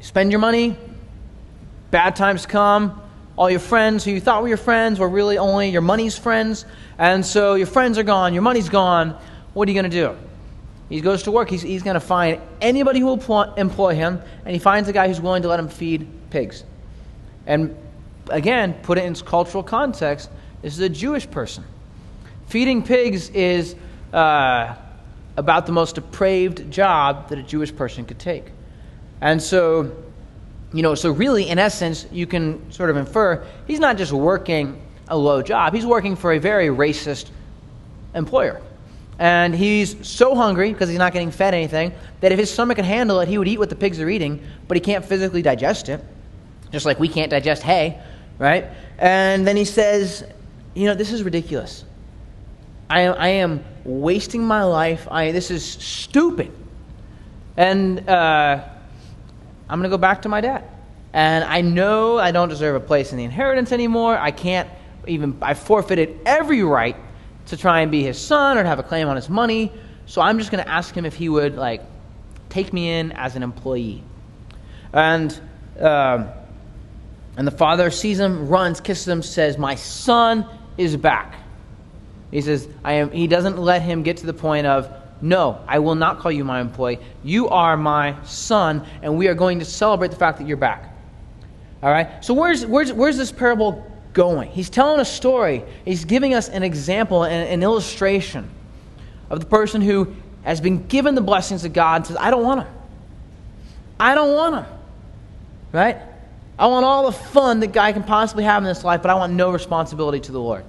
[0.00, 0.76] You spend your money,
[1.90, 3.00] bad times come,
[3.36, 6.64] all your friends who you thought were your friends were really only your money's friends,
[6.98, 9.18] and so your friends are gone, your money's gone.
[9.54, 10.16] What are you going to do?
[10.88, 11.50] He goes to work.
[11.50, 15.08] He's, he's going to find anybody who will employ him, and he finds a guy
[15.08, 16.64] who's willing to let him feed pigs.
[17.46, 17.76] And
[18.28, 20.30] again, put it in its cultural context,
[20.62, 21.64] this is a Jewish person.
[22.46, 23.74] Feeding pigs is
[24.12, 24.74] uh,
[25.36, 28.44] about the most depraved job that a Jewish person could take.
[29.20, 29.96] And so,
[30.72, 34.80] you know, so really, in essence, you can sort of infer he's not just working
[35.08, 37.30] a low job, he's working for a very racist
[38.14, 38.60] employer.
[39.18, 42.84] And he's so hungry because he's not getting fed anything that if his stomach could
[42.84, 45.88] handle it, he would eat what the pigs are eating, but he can't physically digest
[45.88, 46.04] it,
[46.70, 48.00] just like we can't digest hay,
[48.38, 48.66] right?
[48.98, 50.24] And then he says,
[50.74, 51.84] You know, this is ridiculous.
[52.90, 55.08] I, I am wasting my life.
[55.10, 56.52] I, this is stupid.
[57.56, 58.62] And uh,
[59.68, 60.64] I'm going to go back to my dad.
[61.12, 64.16] And I know I don't deserve a place in the inheritance anymore.
[64.18, 64.68] I can't
[65.06, 66.96] even, I forfeited every right
[67.46, 69.72] to try and be his son or to have a claim on his money.
[70.06, 71.82] So I'm just going to ask him if he would like
[72.48, 74.02] take me in as an employee.
[74.92, 75.38] And
[75.80, 76.28] um,
[77.36, 80.46] and the father sees him, runs, kisses him, says, "My son
[80.78, 81.34] is back."
[82.30, 84.88] He says, "I am." He doesn't let him get to the point of,
[85.20, 86.98] "No, I will not call you my employee.
[87.22, 90.94] You are my son, and we are going to celebrate the fact that you're back."
[91.82, 92.24] All right.
[92.24, 93.84] So where's where's where's this parable
[94.16, 94.50] going.
[94.50, 95.62] He's telling a story.
[95.84, 98.48] He's giving us an example, an, an illustration
[99.28, 102.42] of the person who has been given the blessings of God and says, I don't
[102.42, 102.74] want them.
[104.00, 104.78] I don't want them.
[105.70, 105.98] Right?
[106.58, 109.14] I want all the fun that guy can possibly have in this life, but I
[109.16, 110.64] want no responsibility to the Lord.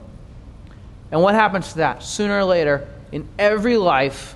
[1.10, 2.04] And what happens to that?
[2.04, 4.36] Sooner or later, in every life,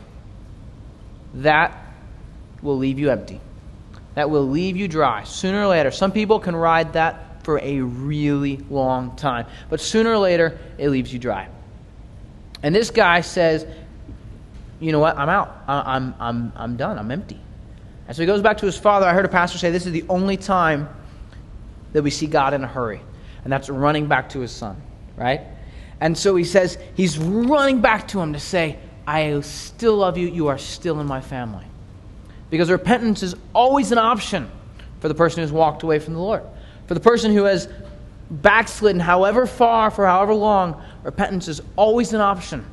[1.33, 1.77] that
[2.61, 3.41] will leave you empty.
[4.15, 5.25] That will leave you dry.
[5.25, 5.91] Sooner or later.
[5.91, 9.45] Some people can ride that for a really long time.
[9.69, 11.47] But sooner or later, it leaves you dry.
[12.63, 13.65] And this guy says,
[14.79, 15.17] You know what?
[15.17, 15.63] I'm out.
[15.67, 16.97] I'm, I'm, I'm done.
[16.97, 17.39] I'm empty.
[18.07, 19.05] And so he goes back to his father.
[19.05, 20.89] I heard a pastor say this is the only time
[21.93, 23.01] that we see God in a hurry,
[23.43, 24.81] and that's running back to his son,
[25.15, 25.41] right?
[25.99, 30.27] And so he says, He's running back to him to say, I still love you.
[30.27, 31.65] You are still in my family.
[32.49, 34.51] Because repentance is always an option
[34.99, 36.43] for the person who's walked away from the Lord.
[36.91, 37.69] For the person who has
[38.29, 42.65] backslidden, however far, for however long, repentance is always an option.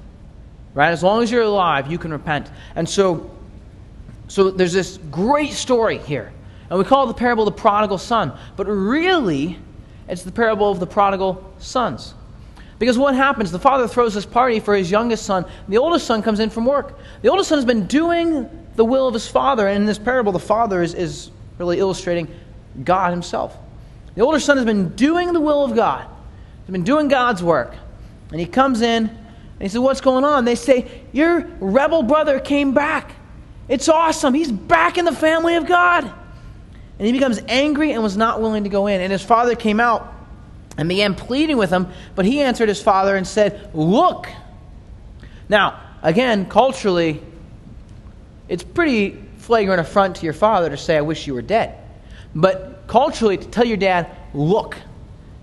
[0.75, 0.91] Right?
[0.91, 2.51] As long as you're alive, you can repent.
[2.75, 3.31] And so,
[4.27, 6.33] so there's this great story here.
[6.69, 8.37] And we call the parable the prodigal son.
[8.57, 9.57] But really,
[10.09, 12.15] it's the parable of the prodigal sons.
[12.81, 13.53] Because what happens?
[13.53, 15.45] The father throws this party for his youngest son.
[15.69, 16.99] The oldest son comes in from work.
[17.23, 19.69] The oldest son has been doing the will of his father.
[19.69, 22.27] And in this parable, the father is, is really illustrating
[22.83, 23.57] God himself.
[24.19, 26.05] The older son has been doing the will of God,
[26.65, 27.77] he's been doing God's work.
[28.33, 30.45] And he comes in and he says, What's going on?
[30.45, 33.13] They say, Your rebel brother came back.
[33.69, 34.35] It's awesome.
[34.35, 36.03] He's back in the family of God.
[36.03, 39.01] And he becomes angry and was not willing to go in.
[39.01, 40.13] And his father came out
[40.77, 44.27] and began pleading with him, but he answered his father and said, Look.
[45.49, 47.23] Now, again, culturally,
[48.49, 51.79] it's pretty flagrant affront to your father to say, I wish you were dead.
[52.35, 54.77] But culturally, to tell your dad, look,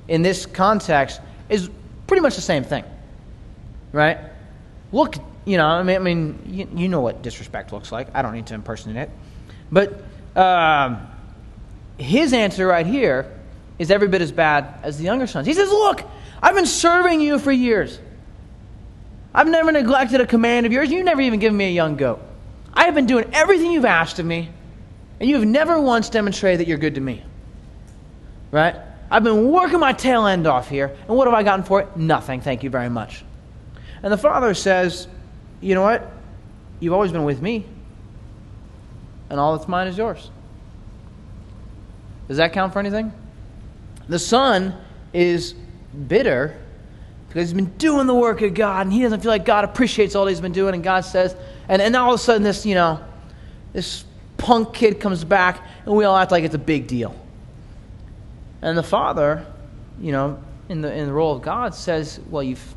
[0.09, 1.69] in this context, is
[2.07, 2.83] pretty much the same thing.
[3.93, 4.17] Right?
[4.91, 5.15] Look,
[5.45, 8.07] you know, I mean, I mean you, you know what disrespect looks like.
[8.13, 9.09] I don't need to impersonate it.
[9.71, 10.03] But
[10.35, 11.07] um,
[11.97, 13.31] his answer right here
[13.79, 15.47] is every bit as bad as the younger son's.
[15.47, 16.03] He says, Look,
[16.41, 17.99] I've been serving you for years.
[19.33, 20.89] I've never neglected a command of yours.
[20.89, 22.21] You've never even given me a young goat.
[22.73, 24.49] I have been doing everything you've asked of me,
[25.19, 27.23] and you have never once demonstrated that you're good to me
[28.55, 28.75] right?
[29.11, 31.97] I've been working my tail end off here, and what have I gotten for it?
[31.97, 33.25] Nothing, thank you very much.
[34.01, 35.09] And the father says,
[35.59, 36.09] you know what?
[36.79, 37.65] You've always been with me,
[39.29, 40.31] and all that's mine is yours.
[42.29, 43.11] Does that count for anything?
[44.07, 44.73] The son
[45.13, 45.53] is
[46.07, 46.57] bitter
[47.27, 50.15] because he's been doing the work of God and he doesn't feel like God appreciates
[50.15, 50.73] all he's been doing.
[50.73, 51.35] And God says,
[51.67, 52.99] and, and all of a sudden, this, you know,
[53.73, 54.05] this
[54.37, 57.15] punk kid comes back and we all act like it's a big deal.
[58.65, 59.45] And the father,
[60.01, 62.73] you know, in the, in the role of God says, Well, you've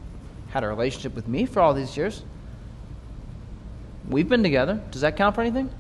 [0.51, 2.23] had a relationship with me for all these years.
[4.07, 4.83] We've been together.
[4.91, 5.71] Does that count for anything?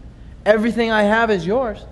[0.47, 1.85] Everything I have is yours.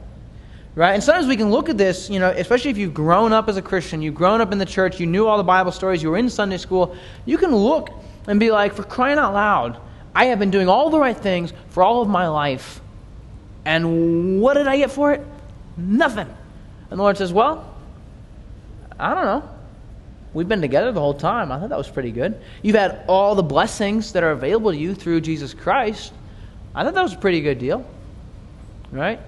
[0.74, 0.94] Right?
[0.94, 3.58] And sometimes we can look at this, you know, especially if you've grown up as
[3.58, 6.10] a Christian, you've grown up in the church, you knew all the Bible stories, you
[6.10, 6.96] were in Sunday school,
[7.26, 7.90] you can look
[8.28, 9.78] and be like, for crying out loud,
[10.14, 12.80] I have been doing all the right things for all of my life.
[13.66, 15.20] And what did I get for it?
[15.76, 16.28] Nothing.
[16.90, 17.75] And the Lord says, Well,
[18.98, 19.50] I don't know.
[20.34, 21.50] We've been together the whole time.
[21.50, 22.40] I thought that was pretty good.
[22.62, 26.12] You've had all the blessings that are available to you through Jesus Christ.
[26.74, 27.88] I thought that was a pretty good deal.
[28.90, 29.20] Right?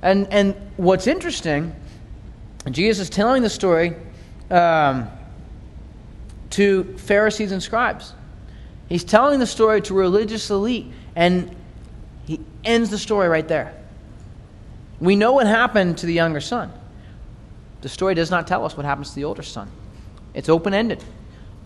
[0.00, 1.74] And, and what's interesting,
[2.70, 3.94] Jesus is telling the story
[4.50, 5.08] um,
[6.50, 8.14] to Pharisees and scribes.
[8.88, 10.86] He's telling the story to religious elite,
[11.16, 11.54] and
[12.26, 13.74] he ends the story right there.
[15.00, 16.72] We know what happened to the younger son.
[17.84, 19.70] The story does not tell us what happens to the older son.
[20.32, 21.04] It's open ended.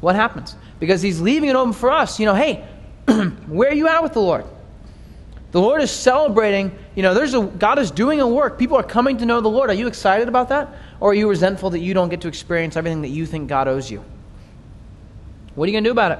[0.00, 0.56] What happens?
[0.80, 2.18] Because he's leaving it open for us.
[2.18, 2.66] You know, hey,
[3.46, 4.44] where are you at with the Lord?
[5.52, 8.58] The Lord is celebrating, you know, there's a God is doing a work.
[8.58, 9.70] People are coming to know the Lord.
[9.70, 10.74] Are you excited about that?
[10.98, 13.68] Or are you resentful that you don't get to experience everything that you think God
[13.68, 14.04] owes you?
[15.54, 16.18] What are you going to do about it?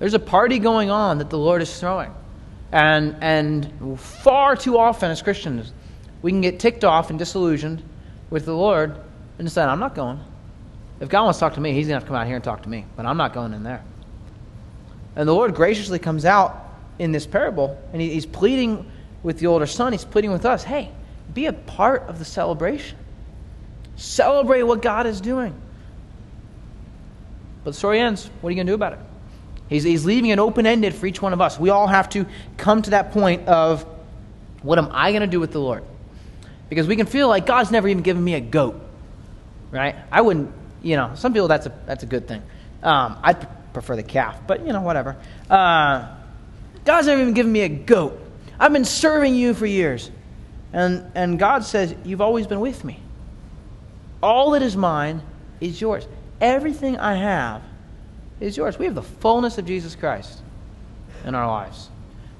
[0.00, 2.12] There's a party going on that the Lord is throwing.
[2.72, 5.72] And and far too often as Christians,
[6.22, 7.84] we can get ticked off and disillusioned
[8.28, 8.96] with the Lord
[9.42, 10.20] and decide, I'm not going.
[11.00, 12.36] If God wants to talk to me, He's going to have to come out here
[12.36, 13.82] and talk to me, but I'm not going in there.
[15.16, 16.64] And the Lord graciously comes out
[17.00, 18.88] in this parable, and he, he's pleading
[19.24, 20.92] with the older son, he's pleading with us hey,
[21.34, 22.96] be a part of the celebration.
[23.96, 25.54] Celebrate what God is doing.
[27.64, 28.30] But the story ends.
[28.40, 28.98] What are you going to do about it?
[29.68, 31.58] He's, he's leaving it open ended for each one of us.
[31.58, 32.26] We all have to
[32.56, 33.84] come to that point of
[34.62, 35.82] what am I going to do with the Lord?
[36.68, 38.80] Because we can feel like God's never even given me a goat,
[39.72, 39.96] right?
[40.12, 40.52] I wouldn't,
[40.82, 42.42] you know, some people that's a, that's a good thing.
[42.82, 45.16] Um, I'd prefer the calf, but, you know, whatever.
[45.50, 46.14] Uh,
[46.84, 48.20] God's never even given me a goat.
[48.60, 50.10] I've been serving you for years.
[50.72, 53.00] And, and God says, You've always been with me.
[54.22, 55.22] All that is mine
[55.60, 56.06] is yours.
[56.40, 57.62] Everything I have
[58.40, 58.78] is yours.
[58.78, 60.40] We have the fullness of Jesus Christ
[61.24, 61.88] in our lives.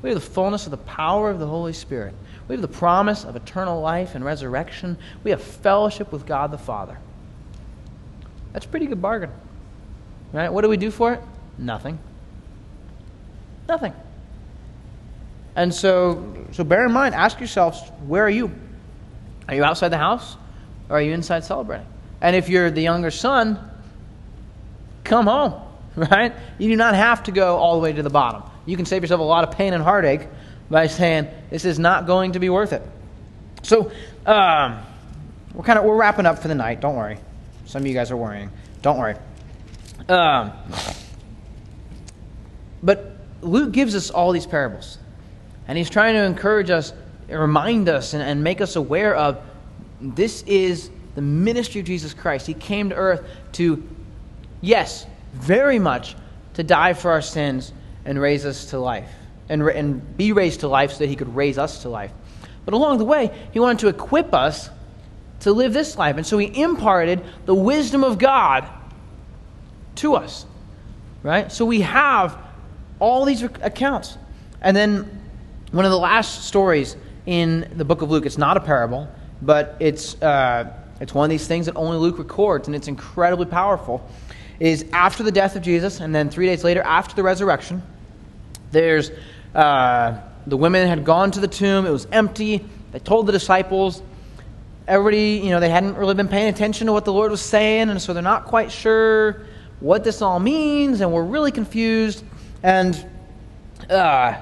[0.00, 2.14] We have the fullness of the power of the Holy Spirit.
[2.48, 4.98] We have the promise of eternal life and resurrection.
[5.22, 6.98] We have fellowship with God the Father.
[8.52, 9.30] That's a pretty good bargain.
[10.32, 10.52] Right?
[10.52, 11.20] What do we do for it?
[11.58, 11.98] Nothing.
[13.68, 13.94] Nothing.
[15.54, 18.50] And so, so bear in mind, ask yourselves, where are you?
[19.48, 20.36] Are you outside the house
[20.88, 21.86] or are you inside celebrating?
[22.20, 23.58] And if you're the younger son,
[25.04, 25.60] come home,
[25.96, 26.32] right?
[26.58, 28.42] You do not have to go all the way to the bottom.
[28.64, 30.26] You can save yourself a lot of pain and heartache
[30.70, 32.82] by saying, this is not going to be worth it.
[33.62, 33.92] So,
[34.24, 34.80] um,
[35.54, 36.80] we're kind of we're wrapping up for the night.
[36.80, 37.18] Don't worry.
[37.72, 38.50] Some of you guys are worrying.
[38.82, 39.14] Don't worry.
[40.06, 40.52] Um,
[42.82, 44.98] but Luke gives us all these parables.
[45.66, 46.92] And he's trying to encourage us,
[47.30, 49.42] remind us, and, and make us aware of
[50.02, 52.46] this is the ministry of Jesus Christ.
[52.46, 53.82] He came to earth to,
[54.60, 56.14] yes, very much
[56.52, 57.72] to die for our sins
[58.04, 59.08] and raise us to life,
[59.48, 62.12] and, and be raised to life so that he could raise us to life.
[62.66, 64.68] But along the way, he wanted to equip us
[65.42, 66.16] to live this life.
[66.16, 68.68] And so he imparted the wisdom of God
[69.96, 70.46] to us.
[71.22, 71.52] Right?
[71.52, 72.36] So we have
[72.98, 74.18] all these accounts.
[74.60, 75.20] And then
[75.70, 79.08] one of the last stories in the book of Luke, it's not a parable,
[79.40, 83.46] but it's, uh, it's one of these things that only Luke records, and it's incredibly
[83.46, 84.08] powerful,
[84.60, 87.82] is after the death of Jesus, and then three days later, after the resurrection,
[88.70, 89.10] there's
[89.54, 92.64] uh, the women had gone to the tomb, it was empty.
[92.92, 94.02] They told the disciples,
[94.92, 97.88] everybody, you know, they hadn't really been paying attention to what the Lord was saying,
[97.88, 99.46] and so they're not quite sure
[99.80, 102.22] what this all means, and we're really confused.
[102.62, 102.94] And
[103.88, 104.34] uh,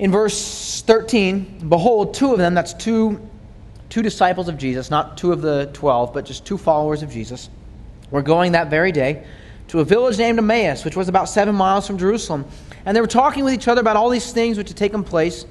[0.00, 3.20] in verse 13, behold, two of them, that's two,
[3.88, 7.50] two disciples of Jesus, not two of the twelve, but just two followers of Jesus,
[8.10, 9.24] were going that very day
[9.68, 12.44] to a village named Emmaus, which was about seven miles from Jerusalem.
[12.84, 15.46] And they were talking with each other about all these things which had taken place.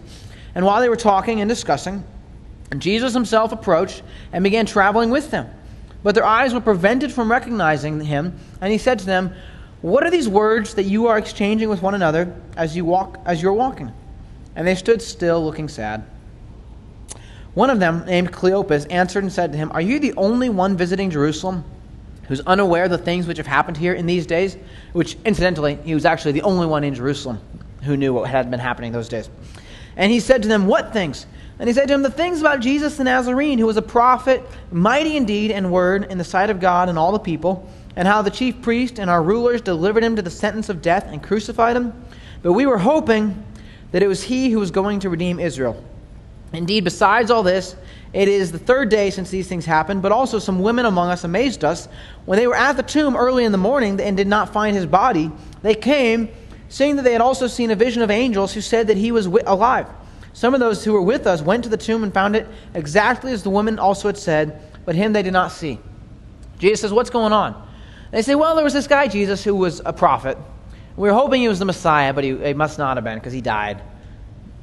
[0.53, 2.03] And while they were talking and discussing,
[2.77, 5.49] Jesus himself approached and began traveling with them.
[6.03, 9.33] But their eyes were prevented from recognizing him, and he said to them,
[9.81, 13.41] What are these words that you are exchanging with one another as you walk as
[13.41, 13.91] you're walking?
[14.55, 16.05] And they stood still, looking sad.
[17.53, 20.77] One of them, named Cleopas, answered and said to him, Are you the only one
[20.77, 21.65] visiting Jerusalem
[22.27, 24.55] who's unaware of the things which have happened here in these days?
[24.93, 27.39] Which, incidentally, he was actually the only one in Jerusalem
[27.83, 29.29] who knew what had been happening those days.
[29.97, 31.25] And he said to them, What things?
[31.59, 34.41] And he said to him, The things about Jesus the Nazarene, who was a prophet,
[34.71, 38.07] mighty indeed in and word in the sight of God and all the people, and
[38.07, 41.21] how the chief priest and our rulers delivered him to the sentence of death and
[41.21, 41.93] crucified him.
[42.41, 43.43] But we were hoping
[43.91, 45.83] that it was he who was going to redeem Israel.
[46.53, 47.75] Indeed, besides all this,
[48.13, 51.23] it is the third day since these things happened, but also some women among us
[51.23, 51.87] amazed us.
[52.25, 54.85] When they were at the tomb early in the morning and did not find his
[54.85, 55.29] body,
[55.61, 56.29] they came,
[56.69, 59.25] saying that they had also seen a vision of angels who said that he was
[59.25, 59.87] alive.
[60.39, 63.33] Some of those who were with us went to the tomb and found it exactly
[63.33, 65.79] as the woman also had said, but him they did not see.
[66.59, 67.67] Jesus says, What's going on?
[68.11, 70.37] They say, Well, there was this guy, Jesus, who was a prophet.
[70.95, 73.33] We were hoping he was the Messiah, but he, he must not have been because
[73.33, 73.81] he died.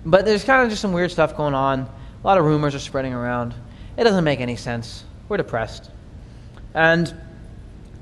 [0.07, 1.81] But there's kind of just some weird stuff going on.
[1.81, 3.55] A lot of rumors are spreading around.
[3.99, 5.05] It doesn't make any sense.
[5.29, 5.91] We're depressed.
[6.73, 7.15] And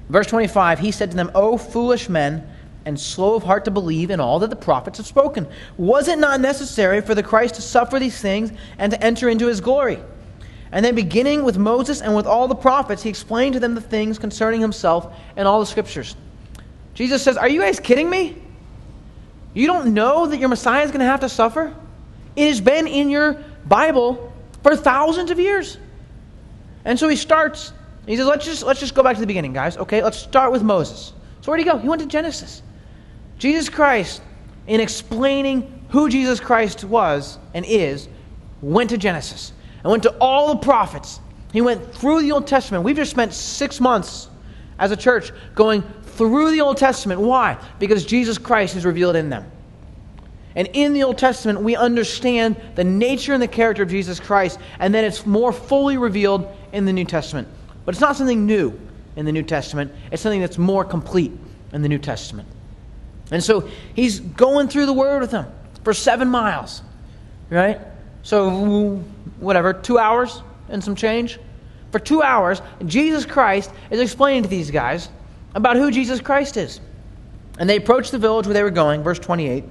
[0.09, 2.49] verse 25, he said to them, O foolish men,
[2.85, 5.47] and slow of heart to believe in all that the prophets have spoken.
[5.77, 9.47] Was it not necessary for the Christ to suffer these things and to enter into
[9.47, 9.99] his glory?
[10.73, 13.81] And then, beginning with Moses and with all the prophets, he explained to them the
[13.81, 16.17] things concerning himself and all the scriptures.
[16.95, 18.37] Jesus says, Are you guys kidding me?
[19.53, 21.75] You don't know that your Messiah is going to have to suffer?
[22.35, 23.35] It has been in your
[23.67, 24.33] Bible
[24.65, 25.79] for thousands of years.
[26.85, 27.73] And so he starts,
[28.07, 29.77] he says, let's just, let's just go back to the beginning, guys.
[29.77, 31.13] Okay, let's start with Moses.
[31.41, 31.79] So where'd he go?
[31.79, 32.63] He went to Genesis.
[33.45, 34.23] Jesus Christ,
[34.67, 38.09] in explaining who Jesus Christ was and is,
[38.63, 41.21] went to Genesis and went to all the prophets.
[41.53, 42.85] He went through the Old Testament.
[42.85, 44.31] We've just spent six months
[44.79, 47.21] as a church going through the Old Testament.
[47.21, 47.59] Why?
[47.79, 49.45] Because Jesus Christ is revealed in them.
[50.57, 54.59] And in the Old Testament, we understand the nature and the character of Jesus Christ,
[54.79, 57.47] and then it's more fully revealed in the New Testament.
[57.85, 58.73] But it's not something new
[59.17, 61.33] in the New Testament, it's something that's more complete
[61.75, 62.49] in the New Testament.
[63.31, 65.47] And so he's going through the Word with them
[65.83, 66.83] for seven miles,
[67.51, 67.81] right?
[68.23, 68.97] So,
[69.39, 71.39] whatever, two hours and some change?
[71.93, 75.09] For two hours, Jesus Christ is explaining to these guys
[75.55, 76.81] about who Jesus Christ is.
[77.59, 79.65] And they approached the village where they were going, verse 28.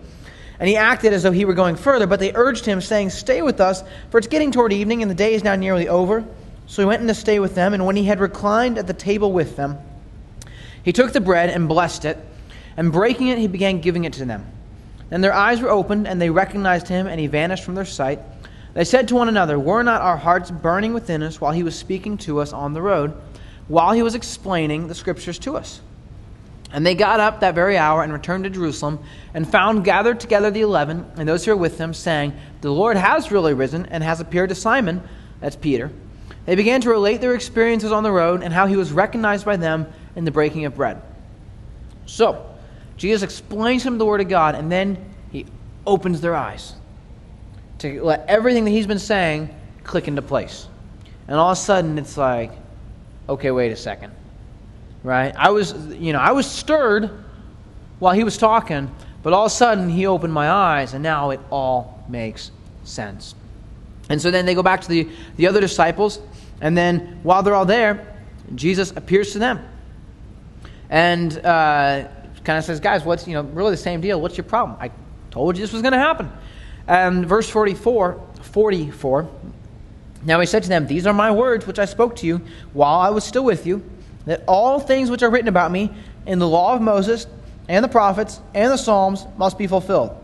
[0.59, 3.41] And he acted as though he were going further, but they urged him, saying, Stay
[3.41, 6.23] with us, for it's getting toward evening, and the day is now nearly over.
[6.67, 8.93] So he went in to stay with them, and when he had reclined at the
[8.93, 9.77] table with them,
[10.83, 12.17] he took the bread and blessed it,
[12.77, 14.45] and breaking it, he began giving it to them.
[15.09, 18.19] Then their eyes were opened, and they recognized him, and he vanished from their sight.
[18.73, 21.77] They said to one another, Were not our hearts burning within us while he was
[21.77, 23.13] speaking to us on the road,
[23.67, 25.81] while he was explaining the scriptures to us?
[26.71, 28.99] And they got up that very hour and returned to Jerusalem,
[29.35, 32.97] and found gathered together the eleven and those who were with them, saying, The Lord
[32.97, 35.03] has really risen and has appeared to Simon,
[35.39, 35.91] that's Peter.
[36.45, 39.57] They began to relate their experiences on the road and how he was recognized by
[39.57, 41.01] them in the breaking of bread.
[42.05, 42.52] So,
[42.97, 44.97] Jesus explains to them the Word of God, and then
[45.31, 45.45] he
[45.85, 46.73] opens their eyes
[47.79, 50.67] to let everything that he's been saying click into place.
[51.27, 52.51] And all of a sudden, it's like,
[53.27, 54.13] okay, wait a second
[55.03, 55.33] right?
[55.37, 57.11] I was, you know, I was stirred
[57.99, 58.89] while he was talking,
[59.21, 62.51] but all of a sudden he opened my eyes, and now it all makes
[62.83, 63.35] sense.
[64.09, 66.19] And so then they go back to the, the other disciples,
[66.61, 68.15] and then while they're all there,
[68.55, 69.65] Jesus appears to them.
[70.89, 72.07] And uh,
[72.43, 74.19] kind of says, guys, what's, you know, really the same deal.
[74.19, 74.77] What's your problem?
[74.79, 74.91] I
[75.31, 76.31] told you this was going to happen.
[76.87, 79.29] And verse 44, 44,
[80.25, 82.41] now he said to them, These are my words which I spoke to you
[82.73, 83.83] while I was still with you
[84.25, 85.91] that all things which are written about me
[86.25, 87.27] in the law of Moses
[87.67, 90.17] and the prophets and the Psalms must be fulfilled.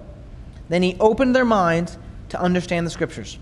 [0.69, 1.97] Then he opened their minds
[2.29, 3.37] to understand the Scriptures.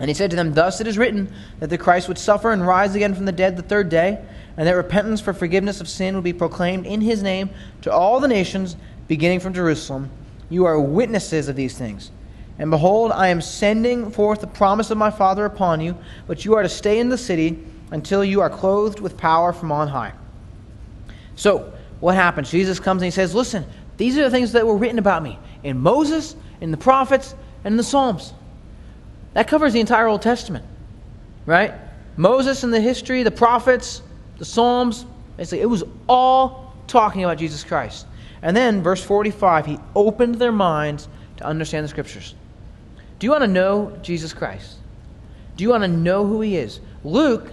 [0.00, 2.66] And he said to them, Thus it is written that the Christ would suffer and
[2.66, 4.24] rise again from the dead the third day,
[4.56, 7.50] and that repentance for forgiveness of sin would be proclaimed in his name
[7.82, 8.76] to all the nations,
[9.08, 10.10] beginning from Jerusalem.
[10.50, 12.10] You are witnesses of these things.
[12.58, 15.96] And behold, I am sending forth the promise of my Father upon you,
[16.26, 17.58] but you are to stay in the city
[17.90, 20.12] until you are clothed with power from on high.
[21.34, 22.50] So, what happens?
[22.50, 23.64] Jesus comes and he says, Listen,
[23.96, 27.34] these are the things that were written about me in Moses, in the prophets,
[27.64, 28.34] and in the Psalms.
[29.34, 30.64] That covers the entire Old Testament,
[31.46, 31.72] right?
[32.16, 34.02] Moses and the history, the prophets,
[34.42, 38.08] the Psalms, basically, it was all talking about Jesus Christ.
[38.42, 42.34] And then, verse 45, he opened their minds to understand the Scriptures.
[43.20, 44.78] Do you want to know Jesus Christ?
[45.56, 46.80] Do you want to know who he is?
[47.04, 47.52] Luke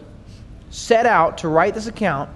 [0.71, 2.27] set out to write this account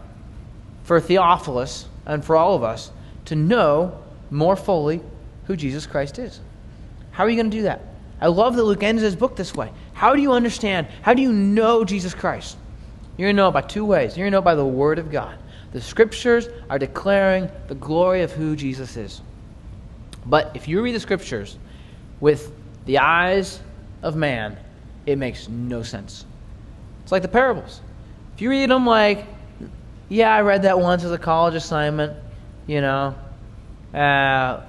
[0.84, 2.92] for Theophilus, and for all of us
[3.26, 5.02] to know more fully
[5.46, 6.42] who Jesus Christ is.
[7.10, 7.82] How are you going to do that?
[8.22, 9.72] I love that Luke ends his book this way.
[9.94, 10.86] How do you understand?
[11.02, 12.58] How do you know Jesus Christ?
[13.18, 14.18] You're going to know it by two ways.
[14.18, 15.38] You're going to know it by the Word of God.
[15.72, 19.22] The Scriptures are declaring the glory of who Jesus is.
[20.26, 21.58] But if you read the Scriptures
[22.20, 22.52] with
[22.86, 23.60] the eyes
[24.02, 24.58] of man,
[25.06, 26.26] it makes no sense.
[27.04, 27.82] It's like the parables.
[28.36, 29.26] If you read them like,
[30.10, 32.18] yeah, I read that once as a college assignment,
[32.68, 33.16] you know,
[33.94, 34.62] uh,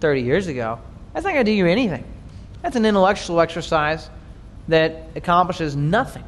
[0.00, 0.80] 30 years ago,
[1.12, 2.04] that's not going to do you anything.
[2.62, 4.08] That's an intellectual exercise
[4.68, 6.24] that accomplishes nothing.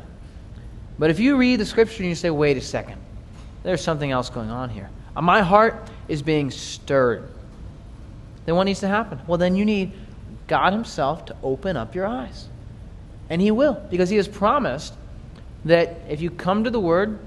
[0.98, 3.00] But if you read the scripture and you say, wait a second,
[3.62, 4.90] there's something else going on here.
[5.16, 7.28] Uh, my heart is being stirred.
[8.46, 9.20] Then what needs to happen?
[9.26, 9.92] Well, then you need
[10.46, 12.48] God Himself to open up your eyes.
[13.30, 14.94] And He will, because He has promised
[15.64, 17.18] that if you come to the Word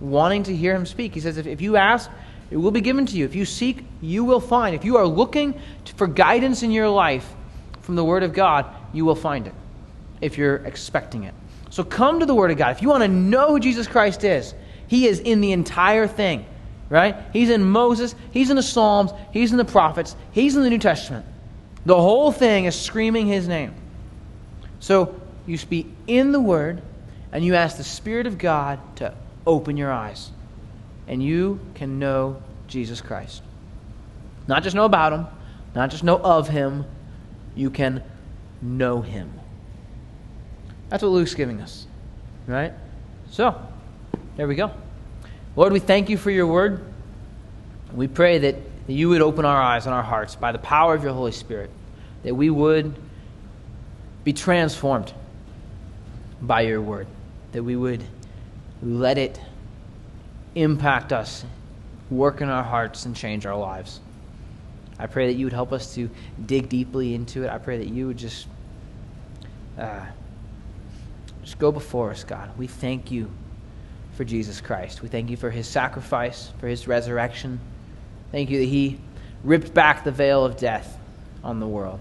[0.00, 2.10] wanting to hear Him speak, He says, if, if you ask,
[2.50, 3.24] it will be given to you.
[3.24, 4.74] If you seek, you will find.
[4.74, 5.60] If you are looking
[5.96, 7.28] for guidance in your life
[7.80, 9.54] from the Word of God, you will find it
[10.20, 11.34] if you're expecting it.
[11.72, 12.76] So come to the Word of God.
[12.76, 14.52] If you want to know who Jesus Christ is,
[14.88, 16.44] He is in the entire thing,
[16.90, 17.16] right?
[17.32, 20.78] He's in Moses, He's in the Psalms, He's in the prophets, He's in the New
[20.78, 21.24] Testament.
[21.86, 23.74] The whole thing is screaming His name.
[24.80, 26.82] So you speak in the Word,
[27.32, 29.14] and you ask the Spirit of God to
[29.46, 30.30] open your eyes,
[31.08, 33.42] and you can know Jesus Christ.
[34.46, 35.26] Not just know about Him,
[35.74, 36.84] not just know of Him,
[37.54, 38.02] you can
[38.60, 39.32] know Him.
[40.92, 41.86] That's what Luke's giving us,
[42.46, 42.70] right?
[43.30, 43.58] So,
[44.36, 44.72] there we go.
[45.56, 46.84] Lord, we thank you for your word.
[47.94, 51.02] We pray that you would open our eyes and our hearts by the power of
[51.02, 51.70] your Holy Spirit,
[52.24, 52.94] that we would
[54.22, 55.14] be transformed
[56.42, 57.06] by your word,
[57.52, 58.04] that we would
[58.82, 59.40] let it
[60.54, 61.42] impact us,
[62.10, 63.98] work in our hearts, and change our lives.
[64.98, 66.10] I pray that you would help us to
[66.44, 67.48] dig deeply into it.
[67.48, 68.46] I pray that you would just.
[69.78, 70.04] Uh,
[71.42, 72.50] just go before us, God.
[72.56, 73.30] We thank you
[74.14, 75.02] for Jesus Christ.
[75.02, 77.58] We thank you for his sacrifice, for his resurrection.
[78.30, 79.00] Thank you that he
[79.42, 80.98] ripped back the veil of death
[81.42, 82.00] on the world,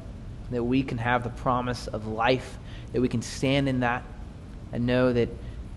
[0.51, 2.57] that we can have the promise of life,
[2.93, 4.03] that we can stand in that
[4.71, 5.29] and know that,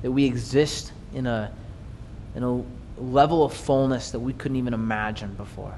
[0.03, 1.51] that we exist in a,
[2.35, 2.63] in a
[2.99, 5.75] level of fullness that we couldn't even imagine before.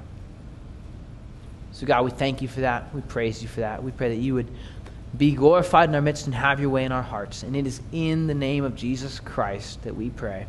[1.71, 2.93] So, God, we thank you for that.
[2.93, 3.83] We praise you for that.
[3.83, 4.47] We pray that you would
[5.15, 7.43] be glorified in our midst and have your way in our hearts.
[7.43, 10.47] And it is in the name of Jesus Christ that we pray.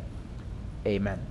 [0.85, 1.28] Amen.